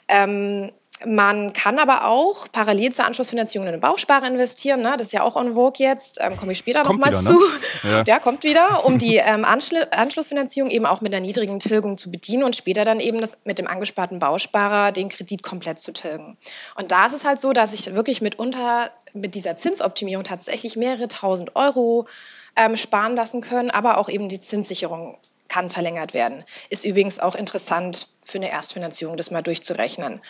Ähm, 0.07 0.71
man 1.05 1.53
kann 1.53 1.77
aber 1.77 2.07
auch 2.07 2.47
parallel 2.51 2.91
zur 2.91 3.05
Anschlussfinanzierung 3.05 3.67
in 3.67 3.73
eine 3.73 3.81
Bausparer 3.81 4.25
investieren. 4.25 4.81
Ne? 4.81 4.95
Das 4.97 5.07
ist 5.07 5.13
ja 5.13 5.21
auch 5.21 5.35
on 5.35 5.53
vogue 5.53 5.85
jetzt. 5.85 6.17
Ähm, 6.19 6.35
Komme 6.37 6.53
ich 6.53 6.57
später 6.57 6.83
nochmal 6.83 7.11
ne? 7.11 7.17
zu. 7.17 7.33
Ne? 7.33 7.91
Ja. 7.91 8.03
Der 8.05 8.19
kommt 8.19 8.43
wieder, 8.43 8.83
um 8.85 8.97
die 8.97 9.17
ähm, 9.17 9.45
Anschl 9.45 9.87
Anschlussfinanzierung 9.91 10.71
eben 10.71 10.85
auch 10.85 11.01
mit 11.01 11.13
einer 11.13 11.25
niedrigen 11.25 11.59
Tilgung 11.59 11.97
zu 11.97 12.09
bedienen 12.09 12.43
und 12.43 12.55
später 12.55 12.83
dann 12.83 12.99
eben 12.99 13.21
das, 13.21 13.37
mit 13.43 13.59
dem 13.59 13.67
angesparten 13.67 14.19
Bausparer 14.19 14.91
den 14.91 15.09
Kredit 15.09 15.43
komplett 15.43 15.77
zu 15.77 15.91
tilgen. 15.91 16.37
Und 16.75 16.91
da 16.91 17.05
ist 17.05 17.13
es 17.13 17.25
halt 17.25 17.39
so, 17.39 17.53
dass 17.53 17.73
ich 17.73 17.93
wirklich 17.93 18.21
mitunter 18.21 18.89
mit 19.13 19.35
dieser 19.35 19.55
Zinsoptimierung 19.55 20.23
tatsächlich 20.23 20.77
mehrere 20.77 21.07
tausend 21.07 21.55
Euro 21.55 22.07
ähm, 22.55 22.75
sparen 22.75 23.15
lassen 23.15 23.41
können, 23.41 23.69
aber 23.69 23.97
auch 23.97 24.09
eben 24.09 24.29
die 24.29 24.39
Zinssicherung 24.39 25.17
kann 25.47 25.69
verlängert 25.69 26.13
werden. 26.13 26.43
Ist 26.69 26.85
übrigens 26.85 27.19
auch 27.19 27.35
interessant 27.35 28.07
für 28.23 28.37
eine 28.37 28.49
Erstfinanzierung, 28.49 29.15
das 29.15 29.31
mal 29.31 29.43
durchzurechnen. 29.43 30.21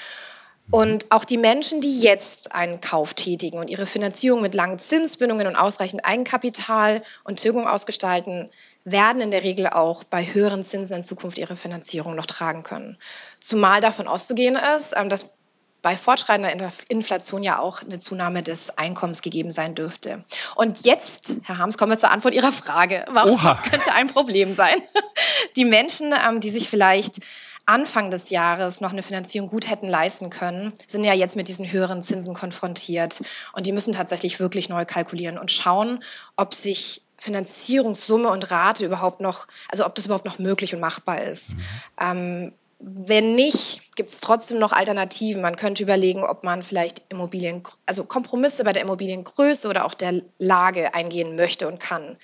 Und 0.70 1.12
auch 1.12 1.24
die 1.24 1.38
Menschen, 1.38 1.80
die 1.80 2.00
jetzt 2.02 2.54
einen 2.54 2.82
Kauf 2.82 3.14
tätigen 3.14 3.58
und 3.58 3.70
ihre 3.70 3.86
Finanzierung 3.86 4.42
mit 4.42 4.54
langen 4.54 4.80
Zinsbindungen 4.80 5.48
und 5.48 5.56
ausreichend 5.56 6.04
Eigenkapital 6.04 7.04
und 7.24 7.40
Tilgung 7.40 7.68
ausgestalten, 7.68 8.50
werden 8.84 9.22
in 9.22 9.32
der 9.32 9.44
Regel 9.44 9.68
auch 9.68 10.04
bei 10.04 10.26
höheren 10.26 10.64
Zinsen 10.64 10.98
in 10.98 11.04
Zukunft 11.04 11.38
ihre 11.38 11.56
Finanzierung 11.56 12.16
noch 12.16 12.26
tragen 12.26 12.64
können. 12.64 12.98
Zumal 13.40 13.82
davon 13.82 14.08
auszugehen 14.08 14.58
ist, 14.78 14.94
ähm, 14.96 15.10
dass 15.10 15.30
bei 15.82 15.96
fortschreitender 15.96 16.72
Inflation 16.90 17.44
ja 17.44 17.60
auch 17.60 17.82
eine 17.82 18.00
Zunahme 18.00 18.44
des 18.44 18.78
Einkommens 18.78 19.22
gegeben 19.22 19.52
sein 19.52 19.76
dürfte. 19.76 20.24
Und 20.56 20.84
jetzt, 20.86 21.38
Herr 21.44 21.60
Harms, 21.60 21.78
kommen 21.78 21.92
wir 21.92 21.98
zur 21.98 22.12
Antwort 22.12 22.34
Ihrer 22.34 22.52
Frage. 22.52 23.06
Warum 23.10 23.36
Oha. 23.36 23.50
das 23.50 23.62
könnte 23.62 23.94
ein 23.94 24.08
Problem 24.08 24.54
sein? 24.54 24.82
Die 25.56 25.66
Menschen, 25.66 26.14
ähm, 26.14 26.42
die 26.42 26.50
sich 26.50 26.70
vielleicht 26.70 27.22
Anfang 27.68 28.10
des 28.10 28.30
Jahres 28.30 28.82
noch 28.82 28.94
eine 28.94 29.04
Finanzierung 29.04 29.50
gut 29.50 29.70
hätten 29.70 29.90
leisten 29.90 30.30
können, 30.30 30.74
sind 30.88 31.04
ja 31.04 31.14
jetzt 31.14 31.36
mit 31.36 31.50
diesen 31.50 31.72
höheren 31.72 32.02
Zinsen 32.02 32.34
konfrontiert. 32.34 33.22
Und 33.54 33.68
die 33.68 33.74
müssen 33.74 33.94
tatsächlich 33.94 34.40
wirklich 34.40 34.70
neu 34.70 34.86
kalkulieren 34.86 35.38
und 35.38 35.52
schauen, 35.52 36.04
ob 36.38 36.54
sich 36.54 37.02
Finanzierungssumme 37.18 38.30
und 38.30 38.50
Rate 38.52 38.86
überhaupt 38.86 39.22
noch, 39.22 39.48
also 39.70 39.86
ob 39.86 39.96
das 39.96 40.06
überhaupt 40.06 40.26
noch 40.26 40.40
möglich 40.40 40.74
und 40.74 40.80
machbar 40.80 41.22
ist. 41.22 41.56
Mhm. 41.56 41.64
Ähm, 42.00 42.54
wenn 42.80 43.36
nicht, 43.36 43.82
gibt 43.96 44.12
es 44.12 44.20
trotzdem 44.20 44.60
noch 44.60 44.72
Alternativen. 44.72 45.42
Man 45.42 45.56
könnte 45.56 45.82
überlegen, 45.82 46.24
ob 46.24 46.44
man 46.44 46.62
vielleicht 46.62 47.02
Immobilien, 47.10 47.64
also 47.88 48.04
Kompromisse 48.04 48.64
bei 48.64 48.72
der 48.72 48.84
Immobiliengröße 48.84 49.68
oder 49.68 49.84
auch 49.86 49.96
der 49.96 50.22
Lage 50.38 50.94
eingehen 50.94 51.36
möchte 51.36 51.68
und 51.68 51.80
kann. 51.80 52.18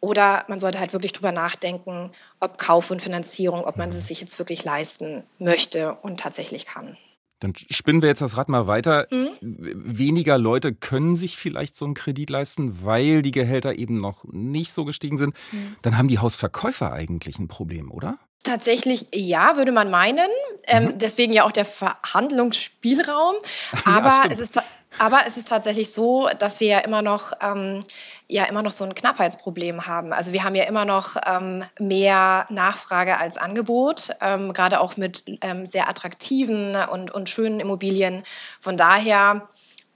Oder 0.00 0.44
man 0.48 0.60
sollte 0.60 0.78
halt 0.78 0.92
wirklich 0.92 1.12
drüber 1.12 1.32
nachdenken, 1.32 2.12
ob 2.40 2.58
Kauf 2.58 2.90
und 2.90 3.02
Finanzierung, 3.02 3.64
ob 3.64 3.78
man 3.78 3.88
es 3.90 4.06
sich 4.06 4.20
jetzt 4.20 4.38
wirklich 4.38 4.64
leisten 4.64 5.24
möchte 5.38 5.94
und 6.02 6.20
tatsächlich 6.20 6.66
kann. 6.66 6.96
Dann 7.40 7.54
spinnen 7.56 8.02
wir 8.02 8.08
jetzt 8.08 8.22
das 8.22 8.36
Rad 8.36 8.48
mal 8.48 8.66
weiter. 8.66 9.06
Mhm. 9.10 9.30
Weniger 9.40 10.38
Leute 10.38 10.74
können 10.74 11.14
sich 11.14 11.36
vielleicht 11.36 11.76
so 11.76 11.84
einen 11.84 11.94
Kredit 11.94 12.30
leisten, 12.30 12.84
weil 12.84 13.22
die 13.22 13.30
Gehälter 13.30 13.78
eben 13.78 13.96
noch 13.96 14.24
nicht 14.24 14.72
so 14.72 14.84
gestiegen 14.84 15.18
sind. 15.18 15.34
Mhm. 15.52 15.76
Dann 15.82 15.96
haben 15.96 16.08
die 16.08 16.18
Hausverkäufer 16.18 16.92
eigentlich 16.92 17.38
ein 17.38 17.46
Problem, 17.46 17.92
oder? 17.92 18.18
Tatsächlich 18.42 19.06
ja, 19.12 19.56
würde 19.56 19.72
man 19.72 19.90
meinen. 19.90 20.28
Ähm, 20.66 20.84
mhm. 20.84 20.98
Deswegen 20.98 21.32
ja 21.32 21.44
auch 21.44 21.52
der 21.52 21.64
Verhandlungsspielraum. 21.64 23.36
Aber, 23.84 24.08
ja, 24.08 24.22
es, 24.30 24.40
ist, 24.40 24.60
aber 24.98 25.20
es 25.26 25.36
ist 25.36 25.48
tatsächlich 25.48 25.92
so, 25.92 26.28
dass 26.38 26.58
wir 26.60 26.68
ja 26.68 26.78
immer 26.78 27.02
noch 27.02 27.32
ähm, 27.40 27.84
ja 28.28 28.44
immer 28.44 28.62
noch 28.62 28.70
so 28.70 28.84
ein 28.84 28.94
Knappheitsproblem 28.94 29.86
haben. 29.86 30.12
Also 30.12 30.32
wir 30.32 30.44
haben 30.44 30.54
ja 30.54 30.64
immer 30.64 30.84
noch 30.84 31.16
ähm, 31.26 31.64
mehr 31.78 32.46
Nachfrage 32.50 33.18
als 33.18 33.38
Angebot, 33.38 34.10
ähm, 34.20 34.52
gerade 34.52 34.80
auch 34.80 34.96
mit 34.96 35.24
ähm, 35.40 35.64
sehr 35.64 35.88
attraktiven 35.88 36.76
und, 36.76 37.10
und 37.10 37.30
schönen 37.30 37.58
Immobilien. 37.58 38.22
Von 38.60 38.76
daher 38.76 39.48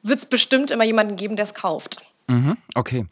wird 0.02 0.18
es 0.18 0.26
bestimmt 0.26 0.70
immer 0.70 0.84
jemanden 0.84 1.16
geben, 1.16 1.36
der 1.36 1.44
es 1.44 1.54
kauft. 1.54 2.00
Mhm, 2.28 2.56
okay. 2.74 3.06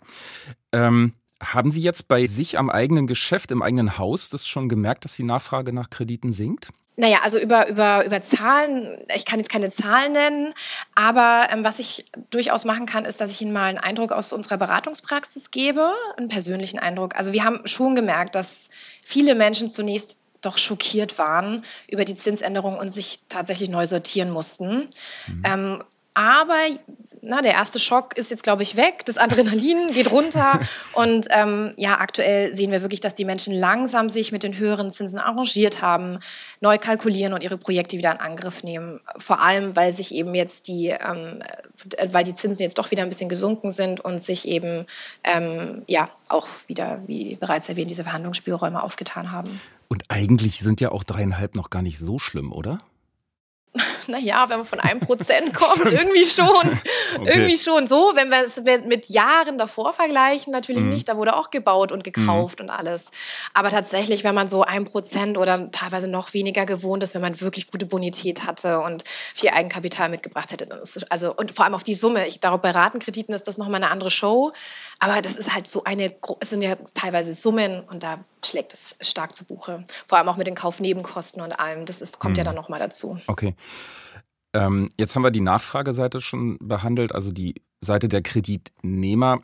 Ähm, 0.72 1.14
haben 1.42 1.70
Sie 1.70 1.82
jetzt 1.82 2.08
bei 2.08 2.26
sich 2.26 2.58
am 2.58 2.70
eigenen 2.70 3.06
Geschäft, 3.06 3.50
im 3.50 3.62
eigenen 3.62 3.98
Haus, 3.98 4.30
das 4.30 4.46
schon 4.46 4.68
gemerkt, 4.68 5.04
dass 5.04 5.16
die 5.16 5.24
Nachfrage 5.24 5.72
nach 5.72 5.90
Krediten 5.90 6.32
sinkt? 6.32 6.70
Naja, 7.00 7.20
also 7.22 7.38
über, 7.38 7.66
über, 7.66 8.04
über 8.04 8.22
Zahlen, 8.22 8.98
ich 9.16 9.24
kann 9.24 9.38
jetzt 9.38 9.48
keine 9.48 9.70
Zahlen 9.70 10.12
nennen, 10.12 10.52
aber 10.94 11.48
ähm, 11.50 11.64
was 11.64 11.78
ich 11.78 12.04
durchaus 12.28 12.66
machen 12.66 12.84
kann, 12.84 13.06
ist, 13.06 13.22
dass 13.22 13.30
ich 13.30 13.40
Ihnen 13.40 13.54
mal 13.54 13.70
einen 13.70 13.78
Eindruck 13.78 14.12
aus 14.12 14.34
unserer 14.34 14.58
Beratungspraxis 14.58 15.50
gebe, 15.50 15.94
einen 16.18 16.28
persönlichen 16.28 16.78
Eindruck. 16.78 17.16
Also 17.16 17.32
wir 17.32 17.42
haben 17.42 17.66
schon 17.66 17.94
gemerkt, 17.94 18.34
dass 18.34 18.68
viele 19.00 19.34
Menschen 19.34 19.66
zunächst 19.68 20.18
doch 20.42 20.58
schockiert 20.58 21.16
waren 21.16 21.64
über 21.88 22.04
die 22.04 22.14
Zinsänderung 22.14 22.76
und 22.76 22.90
sich 22.90 23.20
tatsächlich 23.30 23.70
neu 23.70 23.86
sortieren 23.86 24.30
mussten. 24.30 24.90
Mhm. 25.26 25.42
Ähm, 25.42 25.84
aber 26.20 26.58
na, 27.22 27.40
der 27.40 27.52
erste 27.52 27.78
Schock 27.78 28.16
ist 28.18 28.30
jetzt, 28.30 28.42
glaube 28.42 28.62
ich, 28.62 28.76
weg. 28.76 29.04
Das 29.06 29.16
Adrenalin 29.16 29.92
geht 29.92 30.10
runter. 30.10 30.60
Und 30.92 31.28
ähm, 31.30 31.72
ja, 31.78 31.98
aktuell 31.98 32.54
sehen 32.54 32.70
wir 32.70 32.82
wirklich, 32.82 33.00
dass 33.00 33.14
die 33.14 33.24
Menschen 33.24 33.54
langsam 33.54 34.10
sich 34.10 34.30
mit 34.30 34.42
den 34.42 34.58
höheren 34.58 34.90
Zinsen 34.90 35.18
arrangiert 35.18 35.80
haben, 35.80 36.18
neu 36.60 36.76
kalkulieren 36.76 37.32
und 37.32 37.42
ihre 37.42 37.56
Projekte 37.56 37.96
wieder 37.96 38.12
in 38.12 38.18
Angriff 38.18 38.62
nehmen. 38.62 39.00
Vor 39.16 39.42
allem, 39.42 39.76
weil 39.76 39.92
sich 39.92 40.14
eben 40.14 40.34
jetzt 40.34 40.68
die, 40.68 40.88
ähm, 40.88 41.42
weil 42.10 42.24
die 42.24 42.34
Zinsen 42.34 42.62
jetzt 42.62 42.78
doch 42.78 42.90
wieder 42.90 43.02
ein 43.02 43.08
bisschen 43.08 43.30
gesunken 43.30 43.70
sind 43.70 44.00
und 44.00 44.22
sich 44.22 44.46
eben 44.46 44.86
ähm, 45.24 45.82
ja 45.86 46.10
auch 46.28 46.48
wieder, 46.66 47.00
wie 47.06 47.36
bereits 47.36 47.68
erwähnt, 47.70 47.90
diese 47.90 48.04
Verhandlungsspielräume 48.04 48.82
aufgetan 48.82 49.32
haben. 49.32 49.60
Und 49.88 50.04
eigentlich 50.08 50.60
sind 50.60 50.82
ja 50.82 50.92
auch 50.92 51.02
dreieinhalb 51.02 51.56
noch 51.56 51.70
gar 51.70 51.82
nicht 51.82 51.98
so 51.98 52.18
schlimm, 52.18 52.52
oder? 52.52 52.78
Naja, 54.10 54.48
wenn 54.48 54.58
man 54.58 54.66
von 54.66 54.80
einem 54.80 55.00
Prozent 55.00 55.54
kommt, 55.54 55.90
irgendwie 55.90 56.24
schon. 56.24 56.78
Okay. 57.12 57.28
Irgendwie 57.28 57.56
schon. 57.56 57.88
So, 57.88 58.12
wenn 58.14 58.28
wir 58.28 58.44
es 58.44 58.62
mit 58.86 59.08
Jahren 59.08 59.58
davor 59.58 59.92
vergleichen, 59.92 60.52
natürlich 60.52 60.84
mhm. 60.84 60.90
nicht. 60.90 61.08
Da 61.08 61.16
wurde 61.16 61.34
auch 61.34 61.50
gebaut 61.50 61.90
und 61.90 62.04
gekauft 62.04 62.60
mhm. 62.60 62.66
und 62.66 62.70
alles. 62.70 63.10
Aber 63.52 63.70
tatsächlich, 63.70 64.22
wenn 64.22 64.34
man 64.34 64.46
so 64.46 64.62
ein 64.62 64.84
Prozent 64.84 65.36
oder 65.36 65.70
teilweise 65.72 66.06
noch 66.06 66.32
weniger 66.34 66.66
gewohnt 66.66 67.02
ist, 67.02 67.14
wenn 67.14 67.20
man 67.20 67.40
wirklich 67.40 67.70
gute 67.70 67.86
Bonität 67.86 68.46
hatte 68.46 68.78
und 68.80 69.02
viel 69.34 69.50
Eigenkapital 69.50 70.08
mitgebracht 70.08 70.52
hätte, 70.52 70.66
dann 70.66 70.78
ist 70.78 71.10
also 71.10 71.34
und 71.34 71.52
vor 71.52 71.64
allem 71.64 71.74
auf 71.74 71.82
die 71.82 71.94
Summe. 71.94 72.28
Ich 72.28 72.40
glaube, 72.40 72.58
bei 72.58 72.70
Ratenkrediten 72.70 73.34
ist 73.34 73.48
das 73.48 73.58
nochmal 73.58 73.82
eine 73.82 73.90
andere 73.90 74.10
Show. 74.10 74.52
Aber 75.00 75.22
das 75.22 75.36
ist 75.36 75.54
halt 75.54 75.66
so 75.66 75.84
eine, 75.84 76.14
es 76.40 76.50
sind 76.50 76.60
ja 76.60 76.76
teilweise 76.94 77.32
Summen 77.32 77.80
und 77.80 78.02
da 78.02 78.16
schlägt 78.44 78.74
es 78.74 78.96
stark 79.00 79.34
zu 79.34 79.46
Buche. 79.46 79.84
Vor 80.06 80.18
allem 80.18 80.28
auch 80.28 80.36
mit 80.36 80.46
den 80.46 80.54
Kaufnebenkosten 80.54 81.40
und 81.42 81.58
allem. 81.58 81.86
Das 81.86 82.02
ist, 82.02 82.18
kommt 82.18 82.34
mhm. 82.34 82.38
ja 82.38 82.44
dann 82.44 82.54
nochmal 82.54 82.80
dazu. 82.80 83.18
Okay. 83.26 83.54
Ähm, 84.52 84.90
jetzt 84.98 85.14
haben 85.14 85.22
wir 85.22 85.30
die 85.30 85.40
Nachfrageseite 85.40 86.20
schon 86.20 86.58
behandelt, 86.60 87.14
also 87.14 87.32
die 87.32 87.54
Seite 87.80 88.08
der 88.08 88.22
Kreditnehmer. 88.22 89.42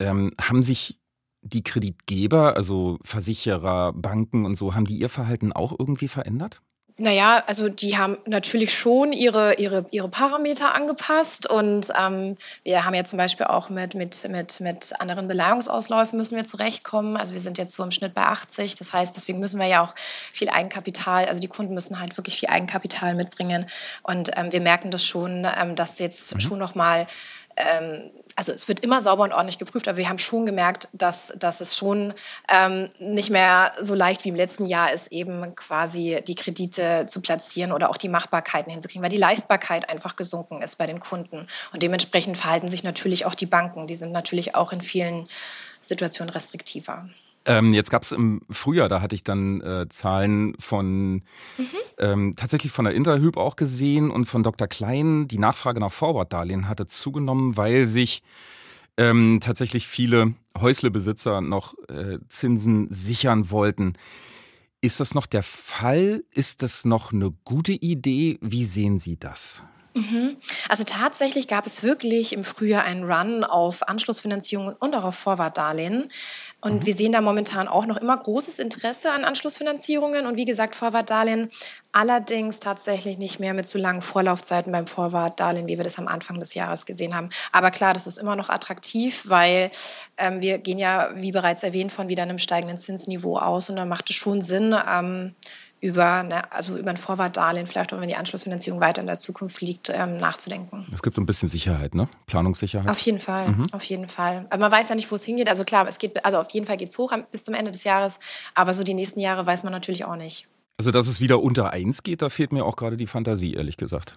Ähm, 0.00 0.32
haben 0.40 0.62
sich 0.62 1.00
die 1.42 1.62
Kreditgeber, 1.62 2.56
also 2.56 2.98
Versicherer, 3.02 3.92
Banken 3.92 4.44
und 4.44 4.56
so, 4.56 4.74
haben 4.74 4.84
die 4.84 4.98
ihr 4.98 5.08
Verhalten 5.08 5.52
auch 5.52 5.74
irgendwie 5.78 6.08
verändert? 6.08 6.60
Naja, 7.00 7.44
also 7.46 7.68
die 7.68 7.96
haben 7.96 8.18
natürlich 8.26 8.76
schon 8.76 9.12
ihre, 9.12 9.54
ihre, 9.54 9.86
ihre 9.92 10.08
Parameter 10.08 10.74
angepasst 10.74 11.48
und 11.48 11.92
ähm, 11.96 12.34
wir 12.64 12.84
haben 12.84 12.94
ja 12.94 13.04
zum 13.04 13.18
Beispiel 13.18 13.46
auch 13.46 13.68
mit, 13.70 13.94
mit, 13.94 14.28
mit, 14.28 14.58
mit 14.58 15.00
anderen 15.00 15.28
Beleihungsausläufen 15.28 16.18
müssen 16.18 16.34
wir 16.36 16.44
zurechtkommen. 16.44 17.16
Also 17.16 17.34
wir 17.34 17.40
sind 17.40 17.56
jetzt 17.56 17.74
so 17.74 17.84
im 17.84 17.92
Schnitt 17.92 18.14
bei 18.14 18.22
80. 18.22 18.74
Das 18.74 18.92
heißt, 18.92 19.14
deswegen 19.14 19.38
müssen 19.38 19.60
wir 19.60 19.68
ja 19.68 19.84
auch 19.84 19.94
viel 20.32 20.48
Eigenkapital, 20.48 21.26
also 21.26 21.40
die 21.40 21.46
Kunden 21.46 21.72
müssen 21.72 22.00
halt 22.00 22.16
wirklich 22.16 22.40
viel 22.40 22.48
Eigenkapital 22.48 23.14
mitbringen. 23.14 23.66
Und 24.02 24.30
ähm, 24.34 24.50
wir 24.50 24.60
merken 24.60 24.90
das 24.90 25.04
schon, 25.04 25.46
ähm, 25.56 25.76
dass 25.76 26.00
jetzt 26.00 26.34
mhm. 26.34 26.40
schon 26.40 26.58
nochmal 26.58 27.06
ähm, 27.58 28.10
also 28.36 28.52
es 28.52 28.68
wird 28.68 28.80
immer 28.80 29.02
sauber 29.02 29.24
und 29.24 29.32
ordentlich 29.32 29.58
geprüft, 29.58 29.88
aber 29.88 29.98
wir 29.98 30.08
haben 30.08 30.18
schon 30.18 30.46
gemerkt, 30.46 30.88
dass, 30.92 31.32
dass 31.36 31.60
es 31.60 31.76
schon 31.76 32.14
ähm, 32.48 32.88
nicht 33.00 33.30
mehr 33.30 33.72
so 33.80 33.96
leicht 33.96 34.24
wie 34.24 34.28
im 34.28 34.36
letzten 34.36 34.66
Jahr 34.66 34.92
ist, 34.92 35.10
eben 35.10 35.56
quasi 35.56 36.22
die 36.26 36.36
Kredite 36.36 37.06
zu 37.08 37.20
platzieren 37.20 37.72
oder 37.72 37.90
auch 37.90 37.96
die 37.96 38.08
Machbarkeiten 38.08 38.70
hinzukriegen, 38.70 39.02
weil 39.02 39.10
die 39.10 39.16
Leistbarkeit 39.16 39.88
einfach 39.88 40.14
gesunken 40.14 40.62
ist 40.62 40.76
bei 40.76 40.86
den 40.86 41.00
Kunden. 41.00 41.48
Und 41.72 41.82
dementsprechend 41.82 42.38
verhalten 42.38 42.68
sich 42.68 42.84
natürlich 42.84 43.26
auch 43.26 43.34
die 43.34 43.46
Banken. 43.46 43.88
Die 43.88 43.96
sind 43.96 44.12
natürlich 44.12 44.54
auch 44.54 44.72
in 44.72 44.82
vielen 44.82 45.28
Situationen 45.80 46.32
restriktiver. 46.32 47.08
Ähm, 47.48 47.72
jetzt 47.72 47.90
gab 47.90 48.02
es 48.02 48.12
im 48.12 48.42
Frühjahr, 48.50 48.90
da 48.90 49.00
hatte 49.00 49.14
ich 49.14 49.24
dann 49.24 49.62
äh, 49.62 49.88
Zahlen 49.88 50.54
von 50.60 51.14
mhm. 51.56 51.66
ähm, 51.98 52.34
tatsächlich 52.36 52.70
von 52.70 52.84
der 52.84 52.94
Interhyp 52.94 53.38
auch 53.38 53.56
gesehen 53.56 54.10
und 54.10 54.26
von 54.26 54.42
Dr. 54.42 54.68
Klein. 54.68 55.28
Die 55.28 55.38
Nachfrage 55.38 55.80
nach 55.80 55.90
Forward-Darlehen 55.90 56.68
hatte 56.68 56.86
zugenommen, 56.86 57.56
weil 57.56 57.86
sich 57.86 58.22
ähm, 58.98 59.40
tatsächlich 59.42 59.88
viele 59.88 60.34
Häuslebesitzer 60.60 61.40
noch 61.40 61.74
äh, 61.88 62.18
Zinsen 62.28 62.88
sichern 62.90 63.50
wollten. 63.50 63.94
Ist 64.82 65.00
das 65.00 65.14
noch 65.14 65.26
der 65.26 65.42
Fall? 65.42 66.24
Ist 66.30 66.62
das 66.62 66.84
noch 66.84 67.14
eine 67.14 67.32
gute 67.44 67.72
Idee? 67.72 68.38
Wie 68.42 68.66
sehen 68.66 68.98
Sie 68.98 69.18
das? 69.18 69.62
Mhm. 69.98 70.36
Also 70.68 70.84
tatsächlich 70.84 71.48
gab 71.48 71.66
es 71.66 71.82
wirklich 71.82 72.32
im 72.32 72.44
Frühjahr 72.44 72.84
einen 72.84 73.10
Run 73.10 73.42
auf 73.42 73.88
Anschlussfinanzierung 73.88 74.74
und 74.78 74.94
auch 74.94 75.04
auf 75.04 75.16
Vorwartdarlehen. 75.16 76.08
Und 76.60 76.80
mhm. 76.80 76.86
wir 76.86 76.94
sehen 76.94 77.12
da 77.12 77.20
momentan 77.20 77.68
auch 77.68 77.86
noch 77.86 77.96
immer 77.96 78.16
großes 78.16 78.58
Interesse 78.58 79.12
an 79.12 79.24
Anschlussfinanzierungen 79.24 80.26
und 80.26 80.36
wie 80.36 80.44
gesagt 80.44 80.74
Vorwartdarlehen, 80.74 81.50
allerdings 81.92 82.58
tatsächlich 82.58 83.18
nicht 83.18 83.38
mehr 83.38 83.54
mit 83.54 83.66
so 83.66 83.78
langen 83.78 84.02
Vorlaufzeiten 84.02 84.72
beim 84.72 84.86
Vorwartdarlehen, 84.86 85.68
wie 85.68 85.76
wir 85.76 85.84
das 85.84 85.98
am 85.98 86.08
Anfang 86.08 86.40
des 86.40 86.54
Jahres 86.54 86.84
gesehen 86.84 87.14
haben. 87.14 87.30
Aber 87.52 87.70
klar, 87.70 87.94
das 87.94 88.06
ist 88.06 88.18
immer 88.18 88.34
noch 88.34 88.50
attraktiv, 88.50 89.24
weil 89.26 89.70
ähm, 90.16 90.42
wir 90.42 90.58
gehen 90.58 90.78
ja, 90.78 91.10
wie 91.14 91.32
bereits 91.32 91.62
erwähnt, 91.62 91.92
von 91.92 92.08
wieder 92.08 92.24
einem 92.24 92.38
steigenden 92.38 92.78
Zinsniveau 92.78 93.38
aus 93.38 93.70
und 93.70 93.76
da 93.76 93.84
macht 93.84 94.10
es 94.10 94.16
schon 94.16 94.42
Sinn, 94.42 94.74
ähm, 94.88 95.34
über, 95.80 96.22
ne, 96.22 96.50
also 96.52 96.76
über 96.76 96.90
ein 96.90 96.96
Vorwartdarlehen, 96.96 97.66
vielleicht 97.66 97.92
auch 97.92 98.00
wenn 98.00 98.08
die 98.08 98.16
Anschlussfinanzierung 98.16 98.80
weiter 98.80 99.00
in 99.00 99.06
der 99.06 99.16
Zukunft 99.16 99.60
liegt, 99.60 99.90
ähm, 99.90 100.18
nachzudenken. 100.18 100.86
Es 100.92 101.02
gibt 101.02 101.16
so 101.16 101.22
ein 101.22 101.26
bisschen 101.26 101.48
Sicherheit, 101.48 101.94
ne? 101.94 102.08
Planungssicherheit. 102.26 102.90
Auf 102.90 102.98
jeden 103.00 103.20
Fall, 103.20 103.48
mhm. 103.48 103.66
auf 103.72 103.84
jeden 103.84 104.08
Fall. 104.08 104.46
Aber 104.50 104.58
man 104.58 104.72
weiß 104.72 104.88
ja 104.88 104.94
nicht, 104.94 105.10
wo 105.10 105.14
es 105.14 105.24
hingeht. 105.24 105.48
Also 105.48 105.64
klar, 105.64 105.86
es 105.86 105.98
geht, 105.98 106.24
also 106.24 106.38
auf 106.38 106.50
jeden 106.50 106.66
Fall 106.66 106.76
geht 106.76 106.88
es 106.88 106.98
hoch 106.98 107.12
bis 107.30 107.44
zum 107.44 107.54
Ende 107.54 107.70
des 107.70 107.84
Jahres, 107.84 108.18
aber 108.54 108.74
so 108.74 108.82
die 108.82 108.94
nächsten 108.94 109.20
Jahre 109.20 109.46
weiß 109.46 109.62
man 109.62 109.72
natürlich 109.72 110.04
auch 110.04 110.16
nicht. 110.16 110.48
Also, 110.78 110.92
dass 110.92 111.08
es 111.08 111.20
wieder 111.20 111.42
unter 111.42 111.70
eins 111.70 112.04
geht, 112.04 112.22
da 112.22 112.28
fehlt 112.28 112.52
mir 112.52 112.64
auch 112.64 112.76
gerade 112.76 112.96
die 112.96 113.08
Fantasie, 113.08 113.54
ehrlich 113.54 113.76
gesagt. 113.76 114.14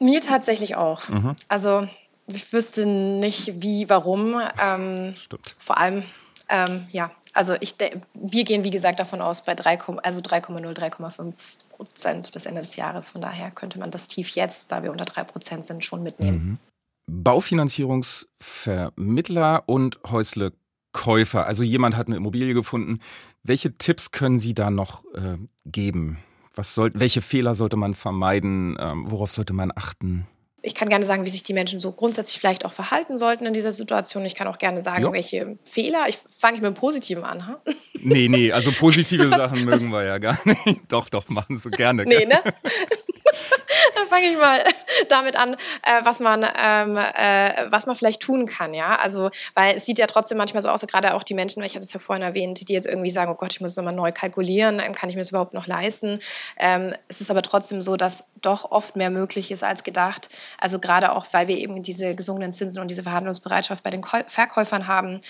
Mir 0.00 0.20
tatsächlich 0.20 0.74
auch. 0.74 1.08
Mhm. 1.08 1.36
Also, 1.48 1.88
ich 2.26 2.52
wüsste 2.52 2.86
nicht, 2.86 3.62
wie, 3.62 3.88
warum. 3.88 4.40
Ähm, 4.60 5.14
Stimmt. 5.20 5.54
Vor 5.58 5.78
allem, 5.78 6.02
ähm, 6.48 6.88
ja, 6.90 7.10
also 7.34 7.54
ich, 7.60 7.74
wir 8.14 8.44
gehen, 8.44 8.64
wie 8.64 8.70
gesagt, 8.70 8.98
davon 9.00 9.20
aus 9.20 9.44
bei 9.44 9.54
3, 9.54 9.78
also 10.02 10.20
3,0, 10.20 10.72
3,5 10.72 11.34
Prozent 11.68 12.32
bis 12.32 12.46
Ende 12.46 12.60
des 12.60 12.76
Jahres. 12.76 13.10
Von 13.10 13.20
daher 13.20 13.50
könnte 13.50 13.80
man 13.80 13.90
das 13.90 14.06
Tief 14.06 14.28
jetzt, 14.30 14.72
da 14.72 14.84
wir 14.84 14.92
unter 14.92 15.04
3 15.04 15.24
Prozent 15.24 15.64
sind, 15.64 15.84
schon 15.84 16.04
mitnehmen. 16.04 16.36
Mhm. 16.36 16.58
Baufinanzierungsvermittler 17.06 19.64
und 19.66 19.98
Häuslekäufer. 20.06 21.46
Also 21.46 21.62
jemand 21.64 21.96
hat 21.96 22.06
eine 22.06 22.16
Immobilie 22.16 22.54
gefunden. 22.54 23.00
Welche 23.42 23.76
Tipps 23.76 24.12
können 24.12 24.38
Sie 24.38 24.54
da 24.54 24.70
noch 24.70 25.04
äh, 25.14 25.36
geben? 25.66 26.18
Was 26.54 26.72
soll, 26.74 26.92
welche 26.94 27.20
Fehler 27.20 27.56
sollte 27.56 27.76
man 27.76 27.94
vermeiden? 27.94 28.76
Ähm, 28.78 29.10
worauf 29.10 29.32
sollte 29.32 29.52
man 29.52 29.72
achten? 29.74 30.28
Ich 30.64 30.74
kann 30.74 30.88
gerne 30.88 31.04
sagen, 31.04 31.24
wie 31.26 31.30
sich 31.30 31.42
die 31.42 31.52
Menschen 31.52 31.78
so 31.78 31.92
grundsätzlich 31.92 32.38
vielleicht 32.38 32.64
auch 32.64 32.72
verhalten 32.72 33.18
sollten 33.18 33.44
in 33.44 33.52
dieser 33.52 33.70
Situation. 33.70 34.24
Ich 34.24 34.34
kann 34.34 34.48
auch 34.48 34.58
gerne 34.58 34.80
sagen, 34.80 35.02
jo. 35.02 35.12
welche 35.12 35.58
Fehler. 35.64 36.06
Ich 36.08 36.18
fange 36.38 36.56
mit 36.56 36.64
dem 36.64 36.74
Positiven 36.74 37.24
an. 37.24 37.46
Ha? 37.46 37.60
Nee, 38.06 38.28
nee, 38.28 38.52
also 38.52 38.70
positive 38.70 39.28
Sachen 39.30 39.64
mögen 39.64 39.90
wir 39.90 40.04
ja 40.04 40.18
gar 40.18 40.38
nicht. 40.44 40.80
Doch, 40.88 41.08
doch, 41.08 41.26
machen 41.30 41.56
Sie 41.56 41.70
gerne. 41.70 42.04
Nee, 42.04 42.26
ne? 42.26 42.38
Dann 43.94 44.08
fange 44.10 44.26
ich 44.26 44.36
mal 44.36 44.62
damit 45.08 45.36
an, 45.36 45.54
äh, 45.82 46.04
was 46.04 46.20
man, 46.20 46.42
ähm, 46.42 46.96
äh, 46.96 47.66
was 47.70 47.86
man 47.86 47.96
vielleicht 47.96 48.22
tun 48.22 48.46
kann, 48.46 48.74
ja. 48.74 48.96
Also, 48.96 49.30
weil 49.54 49.76
es 49.76 49.86
sieht 49.86 49.98
ja 49.98 50.06
trotzdem 50.06 50.38
manchmal 50.38 50.62
so 50.62 50.68
aus, 50.68 50.80
gerade 50.82 51.14
auch 51.14 51.22
die 51.22 51.34
Menschen, 51.34 51.62
ich 51.62 51.74
hatte 51.74 51.84
es 51.84 51.92
ja 51.92 52.00
vorhin 52.00 52.22
erwähnt, 52.22 52.68
die 52.68 52.72
jetzt 52.72 52.86
irgendwie 52.86 53.10
sagen, 53.10 53.30
oh 53.30 53.34
Gott, 53.34 53.52
ich 53.52 53.60
muss 53.60 53.72
es 53.72 53.76
nochmal 53.76 53.94
neu 53.94 54.12
kalkulieren, 54.12 54.80
ähm, 54.80 54.94
kann 54.94 55.08
ich 55.08 55.16
mir 55.16 55.22
das 55.22 55.30
überhaupt 55.30 55.54
noch 55.54 55.66
leisten? 55.66 56.20
Ähm, 56.58 56.94
es 57.08 57.20
ist 57.20 57.30
aber 57.30 57.42
trotzdem 57.42 57.82
so, 57.82 57.96
dass 57.96 58.24
doch 58.42 58.70
oft 58.70 58.96
mehr 58.96 59.10
möglich 59.10 59.50
ist 59.50 59.64
als 59.64 59.82
gedacht. 59.82 60.28
Also 60.58 60.78
gerade 60.78 61.12
auch, 61.12 61.26
weil 61.32 61.48
wir 61.48 61.56
eben 61.58 61.82
diese 61.82 62.14
gesunkenen 62.14 62.52
Zinsen 62.52 62.80
und 62.80 62.90
diese 62.90 63.02
Verhandlungsbereitschaft 63.02 63.82
bei 63.82 63.90
den 63.90 64.04
Verkäufern 64.04 64.86
haben. 64.86 65.20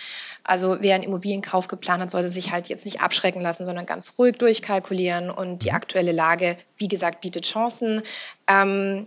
Also 0.43 0.79
wer 0.81 0.95
einen 0.95 1.05
Immobilienkauf 1.05 1.69
geplant 1.69 2.03
hat, 2.03 2.11
sollte 2.11 2.29
sich 2.29 2.53
halt 2.53 2.69
jetzt 2.69 2.85
nicht 2.85 3.01
abschrecken 3.01 3.41
lassen, 3.41 3.67
sondern 3.67 3.87
ganz 3.87 4.15
ruhig 4.19 4.37
durchkalkulieren 4.37 5.31
und 5.31 5.65
die 5.65 5.73
aktuelle 5.73 6.13
Lage, 6.13 6.57
wie 6.77 6.89
gesagt, 6.89 7.21
bietet 7.21 7.47
Chancen. 7.47 8.03
Ähm, 8.47 9.07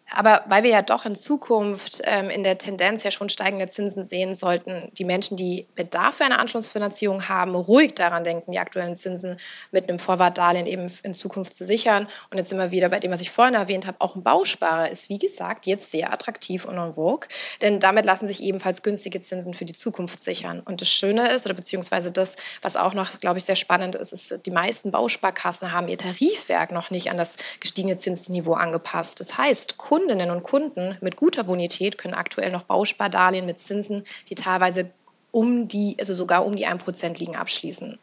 aber 0.13 0.43
weil 0.47 0.63
wir 0.63 0.71
ja 0.71 0.81
doch 0.81 1.05
in 1.05 1.15
Zukunft 1.15 2.01
ähm, 2.03 2.29
in 2.29 2.43
der 2.43 2.57
Tendenz 2.57 3.03
ja 3.03 3.11
schon 3.11 3.29
steigende 3.29 3.67
Zinsen 3.67 4.05
sehen, 4.05 4.35
sollten 4.35 4.91
die 4.97 5.05
Menschen, 5.05 5.37
die 5.37 5.67
Bedarf 5.75 6.15
für 6.15 6.25
eine 6.25 6.39
Anschlussfinanzierung 6.39 7.29
haben, 7.29 7.55
ruhig 7.55 7.95
daran 7.95 8.23
denken, 8.23 8.51
die 8.51 8.59
aktuellen 8.59 8.95
Zinsen 8.95 9.37
mit 9.71 9.89
einem 9.89 9.99
Vorwartdarlehen 9.99 10.65
eben 10.65 10.91
in 11.03 11.13
Zukunft 11.13 11.53
zu 11.53 11.63
sichern. 11.63 12.07
Und 12.29 12.37
jetzt 12.37 12.49
sind 12.49 12.57
wir 12.57 12.71
wieder 12.71 12.89
bei 12.89 12.99
dem, 12.99 13.11
was 13.11 13.21
ich 13.21 13.31
vorhin 13.31 13.55
erwähnt 13.55 13.87
habe, 13.87 14.01
auch 14.01 14.15
ein 14.15 14.23
Bausparer 14.23 14.89
ist, 14.89 15.09
wie 15.09 15.19
gesagt, 15.19 15.65
jetzt 15.65 15.91
sehr 15.91 16.11
attraktiv 16.11 16.65
und 16.65 16.77
en 16.77 16.95
vogue, 16.95 17.27
denn 17.61 17.79
damit 17.79 18.05
lassen 18.05 18.27
sich 18.27 18.43
ebenfalls 18.43 18.83
günstige 18.83 19.19
Zinsen 19.19 19.53
für 19.53 19.65
die 19.65 19.73
Zukunft 19.73 20.19
sichern. 20.19 20.59
Und 20.59 20.81
das 20.81 20.89
Schöne 20.89 21.31
ist, 21.31 21.45
oder 21.45 21.55
beziehungsweise 21.55 22.11
das, 22.11 22.35
was 22.61 22.75
auch 22.75 22.93
noch, 22.93 23.19
glaube 23.19 23.37
ich, 23.37 23.45
sehr 23.45 23.55
spannend 23.55 23.95
ist, 23.95 24.11
ist, 24.11 24.45
die 24.45 24.51
meisten 24.51 24.91
Bausparkassen 24.91 25.71
haben 25.71 25.87
ihr 25.87 25.97
Tarifwerk 25.97 26.71
noch 26.71 26.91
nicht 26.91 27.09
an 27.09 27.17
das 27.17 27.37
gestiegene 27.59 27.95
Zinsniveau 27.95 28.53
angepasst. 28.53 29.19
Das 29.19 29.37
heißt, 29.37 29.77
Kundinnen 30.01 30.31
und 30.31 30.41
Kunden 30.41 30.97
mit 31.01 31.15
guter 31.15 31.43
Bonität 31.43 31.99
können 31.99 32.15
aktuell 32.15 32.51
noch 32.51 32.63
Bauspardarlehen 32.63 33.45
mit 33.45 33.59
Zinsen, 33.59 34.03
die 34.29 34.35
teilweise 34.35 34.89
um 35.29 35.67
die, 35.67 35.95
also 35.99 36.15
sogar 36.15 36.43
um 36.43 36.55
die 36.55 36.67
1% 36.67 37.19
liegen, 37.19 37.35
abschließen. 37.35 37.99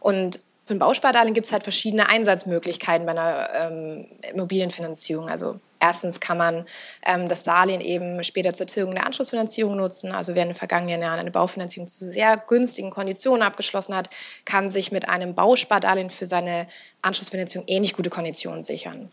Und 0.00 0.40
für 0.64 0.74
ein 0.74 0.78
Bauspardarlehen 0.78 1.34
gibt 1.34 1.46
es 1.46 1.52
halt 1.52 1.64
verschiedene 1.64 2.08
Einsatzmöglichkeiten 2.08 3.04
bei 3.04 3.12
einer 3.12 3.50
ähm, 3.54 4.06
Immobilienfinanzierung. 4.32 5.28
Also 5.28 5.60
erstens 5.80 6.18
kann 6.18 6.38
man 6.38 6.66
ähm, 7.04 7.28
das 7.28 7.42
Darlehen 7.42 7.82
eben 7.82 8.24
später 8.24 8.54
zur 8.54 8.66
Tilgung 8.66 8.94
der 8.94 9.04
Anschlussfinanzierung 9.04 9.76
nutzen. 9.76 10.12
Also 10.12 10.34
wer 10.34 10.44
in 10.44 10.48
den 10.48 10.54
vergangenen 10.54 11.02
Jahren 11.02 11.18
eine 11.18 11.30
Baufinanzierung 11.30 11.88
zu 11.88 12.10
sehr 12.10 12.38
günstigen 12.38 12.90
Konditionen 12.90 13.42
abgeschlossen 13.42 13.94
hat, 13.94 14.08
kann 14.46 14.70
sich 14.70 14.92
mit 14.92 15.10
einem 15.10 15.34
Bauspardarlehen 15.34 16.10
für 16.10 16.26
seine 16.26 16.68
Anschlussfinanzierung 17.02 17.68
ähnlich 17.68 17.92
gute 17.92 18.08
Konditionen 18.08 18.62
sichern 18.62 19.10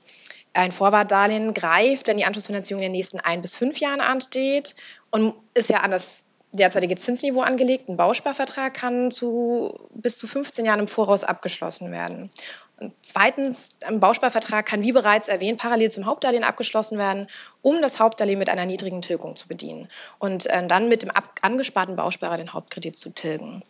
ein 0.56 0.72
Vorwartdarlehen 0.72 1.54
greift, 1.54 2.08
wenn 2.08 2.18
die 2.18 2.26
Anschlussfinanzierung 2.26 2.82
in 2.82 2.88
den 2.88 2.98
nächsten 2.98 3.20
ein 3.20 3.42
bis 3.42 3.56
fünf 3.56 3.80
Jahren 3.80 4.02
ansteht 4.02 4.76
und 5.12 5.34
ist 5.54 5.70
ja 5.70 5.78
an 5.78 5.92
das 5.92 6.24
derzeitige 6.52 6.96
Zinsniveau 6.96 7.42
angelegt. 7.42 7.90
Ein 7.90 7.98
Bausparvertrag 7.98 8.74
kann 8.74 9.12
zu 9.12 9.78
bis 9.94 10.18
zu 10.18 10.28
15 10.28 10.66
Jahren 10.66 10.80
im 10.80 10.88
Voraus 10.88 11.24
abgeschlossen 11.24 11.92
werden. 11.92 12.30
Und 12.78 12.94
zweitens, 13.02 13.70
ein 13.86 14.00
Bausparvertrag 14.00 14.66
kann, 14.66 14.84
wie 14.84 14.92
bereits 14.92 15.30
erwähnt, 15.30 15.60
parallel 15.60 15.92
zum 15.92 16.06
Hauptdarlehen 16.06 16.44
abgeschlossen 16.44 16.98
werden, 16.98 17.28
um 17.62 17.82
das 17.82 18.00
Hauptdarlehen 18.00 18.40
mit 18.40 18.50
einer 18.50 18.66
niedrigen 18.66 19.02
Tilgung 19.02 19.36
zu 19.38 19.48
bedienen 19.48 19.88
und 20.20 20.46
äh, 20.48 20.68
dann 20.68 20.90
mit 20.90 21.02
dem 21.02 21.12
angesparten 21.42 21.96
Bausparer 21.96 22.38
den 22.38 22.52
Hauptkredit 22.52 22.98
zu 22.98 23.12
tilgen. 23.12 23.64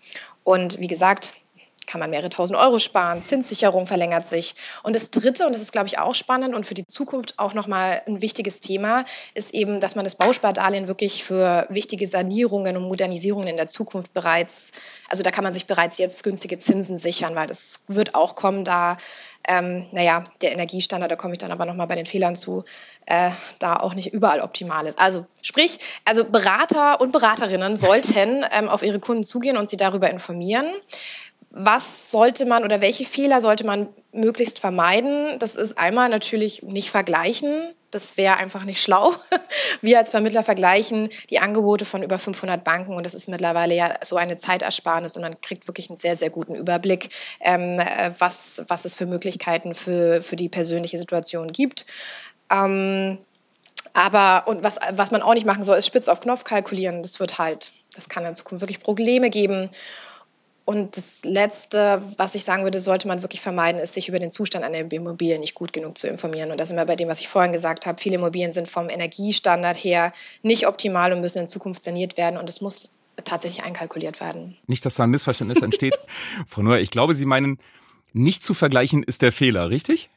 Und 0.43 0.79
wie 0.79 0.87
gesagt, 0.87 1.33
kann 1.87 1.99
man 1.99 2.09
mehrere 2.09 2.29
tausend 2.29 2.59
Euro 2.59 2.79
sparen, 2.79 3.21
Zinssicherung 3.21 3.87
verlängert 3.87 4.27
sich. 4.27 4.55
Und 4.83 4.95
das 4.95 5.09
Dritte, 5.09 5.45
und 5.45 5.53
das 5.53 5.61
ist, 5.61 5.71
glaube 5.71 5.87
ich, 5.87 5.99
auch 5.99 6.15
spannend 6.15 6.55
und 6.55 6.65
für 6.65 6.73
die 6.73 6.85
Zukunft 6.87 7.37
auch 7.37 7.53
nochmal 7.53 8.01
ein 8.07 8.21
wichtiges 8.21 8.59
Thema, 8.59 9.05
ist 9.33 9.53
eben, 9.53 9.79
dass 9.79 9.95
man 9.95 10.03
das 10.03 10.15
Bauspardarlehen 10.15 10.87
wirklich 10.87 11.23
für 11.23 11.67
wichtige 11.69 12.07
Sanierungen 12.07 12.77
und 12.77 12.83
Modernisierungen 12.83 13.47
in 13.47 13.57
der 13.57 13.67
Zukunft 13.67 14.13
bereits, 14.13 14.71
also 15.09 15.23
da 15.23 15.31
kann 15.31 15.43
man 15.43 15.53
sich 15.53 15.65
bereits 15.65 15.97
jetzt 15.97 16.23
günstige 16.23 16.57
Zinsen 16.57 16.97
sichern, 16.97 17.35
weil 17.35 17.47
das 17.47 17.81
wird 17.87 18.15
auch 18.15 18.35
kommen, 18.35 18.63
da 18.63 18.97
ähm, 19.47 19.85
naja, 19.91 20.25
der 20.41 20.51
Energiestandard, 20.51 21.11
da 21.11 21.15
komme 21.15 21.33
ich 21.33 21.39
dann 21.39 21.51
aber 21.51 21.65
nochmal 21.65 21.87
bei 21.87 21.95
den 21.95 22.05
Fehlern 22.05 22.35
zu, 22.35 22.63
äh, 23.05 23.31
da 23.59 23.75
auch 23.75 23.93
nicht 23.93 24.11
überall 24.13 24.41
optimal 24.41 24.87
ist. 24.87 24.97
Also 24.99 25.25
sprich, 25.41 25.77
also 26.03 26.25
Berater 26.25 26.99
und 27.01 27.11
Beraterinnen 27.11 27.77
sollten 27.77 28.45
ähm, 28.51 28.69
auf 28.69 28.81
ihre 28.81 28.99
Kunden 28.99 29.23
zugehen 29.23 29.57
und 29.57 29.69
sie 29.69 29.77
darüber 29.77 30.09
informieren 30.09 30.65
was 31.57 32.11
sollte 32.11 32.45
man 32.45 32.65
oder 32.65 32.81
welche 32.81 33.05
Fehler 33.05 33.39
sollte 33.39 33.65
man 33.65 33.87
möglichst 34.11 34.59
vermeiden? 34.59 35.39
Das 35.39 35.55
ist 35.55 35.77
einmal 35.77 36.09
natürlich 36.09 36.63
nicht 36.63 36.91
vergleichen. 36.91 37.73
Das 37.91 38.17
wäre 38.17 38.35
einfach 38.35 38.65
nicht 38.65 38.81
schlau. 38.83 39.13
Wir 39.81 39.99
als 39.99 40.09
Vermittler 40.09 40.43
vergleichen 40.43 41.07
die 41.29 41.39
Angebote 41.39 41.85
von 41.85 42.03
über 42.03 42.19
500 42.19 42.61
Banken 42.61 42.93
und 42.93 43.05
das 43.05 43.13
ist 43.13 43.29
mittlerweile 43.29 43.73
ja 43.73 43.93
so 44.03 44.17
eine 44.17 44.35
Zeitersparnis 44.35 45.15
und 45.15 45.21
man 45.21 45.39
kriegt 45.39 45.65
wirklich 45.69 45.89
einen 45.89 45.95
sehr, 45.95 46.17
sehr 46.17 46.29
guten 46.29 46.55
Überblick, 46.55 47.07
ähm, 47.39 47.79
was, 48.19 48.61
was 48.67 48.83
es 48.83 48.95
für 48.95 49.05
Möglichkeiten 49.05 49.73
für, 49.75 50.21
für 50.21 50.35
die 50.35 50.49
persönliche 50.49 50.97
Situation 50.97 51.53
gibt. 51.53 51.85
Ähm, 52.51 53.17
Aber, 53.93 54.49
und 54.49 54.61
was, 54.61 54.77
was 54.91 55.11
man 55.11 55.21
auch 55.21 55.35
nicht 55.35 55.45
machen 55.45 55.63
soll, 55.63 55.77
ist 55.77 55.87
spitz 55.87 56.09
auf 56.09 56.19
Knopf 56.19 56.43
kalkulieren. 56.43 57.01
Das 57.01 57.21
wird 57.21 57.39
halt, 57.39 57.71
das 57.93 58.09
kann 58.09 58.25
in 58.25 58.35
Zukunft 58.35 58.61
wirklich 58.61 58.81
Probleme 58.81 59.29
geben. 59.29 59.69
Und 60.65 60.97
das 60.97 61.23
Letzte, 61.23 62.01
was 62.17 62.33
ich 62.33 62.43
sagen 62.43 62.63
würde, 62.63 62.79
sollte 62.79 63.07
man 63.07 63.21
wirklich 63.21 63.39
vermeiden, 63.39 63.79
ist, 63.79 63.93
sich 63.93 64.09
über 64.09 64.17
den 64.17 64.31
Zustand 64.31 64.65
einer 64.65 64.91
Immobilie 64.91 65.37
nicht 65.37 65.53
gut 65.53 65.73
genug 65.73 65.95
zu 65.95 66.07
informieren. 66.07 66.51
Und 66.51 66.59
da 66.59 66.65
sind 66.65 66.75
wir 66.75 66.85
bei 66.85 66.95
dem, 66.95 67.07
was 67.07 67.19
ich 67.19 67.27
vorhin 67.27 67.51
gesagt 67.51 67.85
habe. 67.85 68.01
Viele 68.01 68.15
Immobilien 68.15 68.51
sind 68.51 68.67
vom 68.67 68.89
Energiestandard 68.89 69.77
her 69.77 70.11
nicht 70.41 70.65
optimal 70.65 71.13
und 71.13 71.21
müssen 71.21 71.39
in 71.39 71.47
Zukunft 71.47 71.83
saniert 71.83 72.17
werden. 72.17 72.37
Und 72.39 72.49
es 72.49 72.61
muss 72.61 72.89
tatsächlich 73.23 73.63
einkalkuliert 73.63 74.19
werden. 74.19 74.57
Nicht, 74.65 74.83
dass 74.85 74.95
da 74.95 75.03
ein 75.03 75.11
Missverständnis 75.11 75.61
entsteht. 75.61 75.97
Frau 76.47 76.63
Neuer, 76.63 76.79
ich 76.79 76.89
glaube, 76.89 77.13
Sie 77.13 77.27
meinen, 77.27 77.59
nicht 78.13 78.41
zu 78.41 78.55
vergleichen 78.55 79.03
ist 79.03 79.21
der 79.21 79.31
Fehler, 79.31 79.69
richtig? 79.69 80.09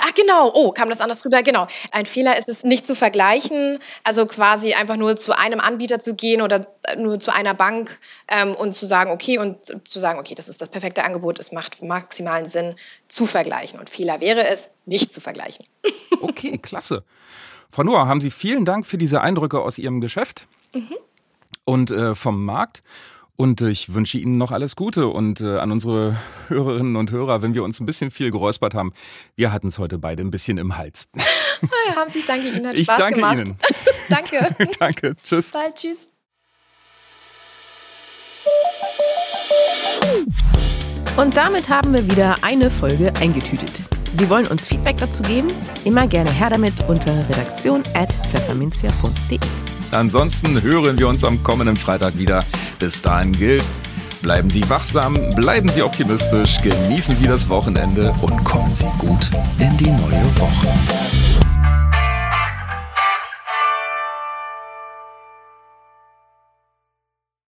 Ach 0.00 0.14
genau, 0.14 0.50
oh, 0.54 0.72
kam 0.72 0.88
das 0.88 1.00
anders 1.00 1.24
rüber? 1.24 1.42
Genau. 1.42 1.66
Ein 1.92 2.06
Fehler 2.06 2.38
ist 2.38 2.48
es 2.48 2.64
nicht 2.64 2.86
zu 2.86 2.94
vergleichen, 2.94 3.78
also 4.02 4.26
quasi 4.26 4.74
einfach 4.74 4.96
nur 4.96 5.16
zu 5.16 5.36
einem 5.36 5.60
Anbieter 5.60 5.98
zu 5.98 6.14
gehen 6.14 6.42
oder 6.42 6.66
nur 6.96 7.20
zu 7.20 7.32
einer 7.32 7.54
Bank 7.54 7.98
ähm, 8.28 8.54
und 8.54 8.74
zu 8.74 8.86
sagen, 8.86 9.10
okay, 9.10 9.38
und 9.38 9.86
zu 9.86 9.98
sagen, 9.98 10.18
okay, 10.18 10.34
das 10.34 10.48
ist 10.48 10.60
das 10.60 10.68
perfekte 10.68 11.04
Angebot, 11.04 11.38
es 11.38 11.52
macht 11.52 11.82
maximalen 11.82 12.46
Sinn 12.46 12.74
zu 13.08 13.26
vergleichen. 13.26 13.78
Und 13.78 13.90
Fehler 13.90 14.20
wäre 14.20 14.46
es, 14.46 14.68
nicht 14.86 15.12
zu 15.12 15.20
vergleichen. 15.20 15.66
Okay, 16.20 16.56
klasse. 16.58 17.02
Frau 17.70 17.82
Noah, 17.82 18.06
haben 18.06 18.20
Sie 18.20 18.30
vielen 18.30 18.64
Dank 18.64 18.86
für 18.86 18.96
diese 18.96 19.20
Eindrücke 19.20 19.60
aus 19.60 19.78
Ihrem 19.78 20.00
Geschäft 20.00 20.46
mhm. 20.72 20.96
und 21.64 21.90
äh, 21.90 22.14
vom 22.14 22.44
Markt. 22.44 22.82
Und 23.36 23.60
ich 23.62 23.92
wünsche 23.92 24.18
Ihnen 24.18 24.38
noch 24.38 24.52
alles 24.52 24.76
Gute 24.76 25.08
und 25.08 25.40
äh, 25.40 25.58
an 25.58 25.72
unsere 25.72 26.16
Hörerinnen 26.48 26.94
und 26.96 27.10
Hörer, 27.10 27.42
wenn 27.42 27.54
wir 27.54 27.64
uns 27.64 27.80
ein 27.80 27.86
bisschen 27.86 28.10
viel 28.10 28.30
geräuspert 28.30 28.74
haben, 28.74 28.92
wir 29.34 29.52
hatten 29.52 29.68
es 29.68 29.78
heute 29.78 29.98
beide 29.98 30.22
ein 30.22 30.30
bisschen 30.30 30.58
im 30.58 30.76
Hals. 30.76 31.08
Ja, 31.88 31.96
haben 31.96 32.10
Sie, 32.10 32.18
ich 32.18 32.26
danke 32.26 32.48
Ihnen, 32.48 32.66
hat 32.66 32.76
ich 32.76 32.84
Spaß 32.84 32.98
danke 32.98 33.20
gemacht. 33.20 33.38
Ihnen. 33.38 33.56
danke. 34.10 34.54
danke, 34.78 35.16
tschüss. 35.22 35.52
Bald, 35.52 35.74
tschüss. 35.76 36.10
Und 41.16 41.34
damit 41.36 41.70
haben 41.70 41.94
wir 41.94 42.04
wieder 42.10 42.34
eine 42.42 42.70
Folge 42.70 43.12
eingetütet. 43.20 43.80
Sie 44.14 44.28
wollen 44.28 44.48
uns 44.48 44.66
Feedback 44.66 44.96
dazu 44.98 45.22
geben? 45.22 45.48
Immer 45.84 46.06
gerne 46.06 46.30
her 46.30 46.50
damit 46.50 46.74
unter 46.86 47.26
redaktion.pfefferminzia.de. 47.28 49.73
Ansonsten 49.90 50.60
hören 50.62 50.98
wir 50.98 51.08
uns 51.08 51.24
am 51.24 51.42
kommenden 51.42 51.76
Freitag 51.76 52.18
wieder. 52.18 52.40
Bis 52.78 53.02
dahin 53.02 53.32
gilt, 53.32 53.64
bleiben 54.22 54.50
Sie 54.50 54.68
wachsam, 54.68 55.16
bleiben 55.36 55.68
Sie 55.68 55.82
optimistisch, 55.82 56.58
genießen 56.62 57.16
Sie 57.16 57.26
das 57.26 57.48
Wochenende 57.48 58.12
und 58.22 58.44
kommen 58.44 58.74
Sie 58.74 58.86
gut 58.98 59.30
in 59.58 59.76
die 59.76 59.90
neue 59.90 60.24
Woche. 60.38 61.23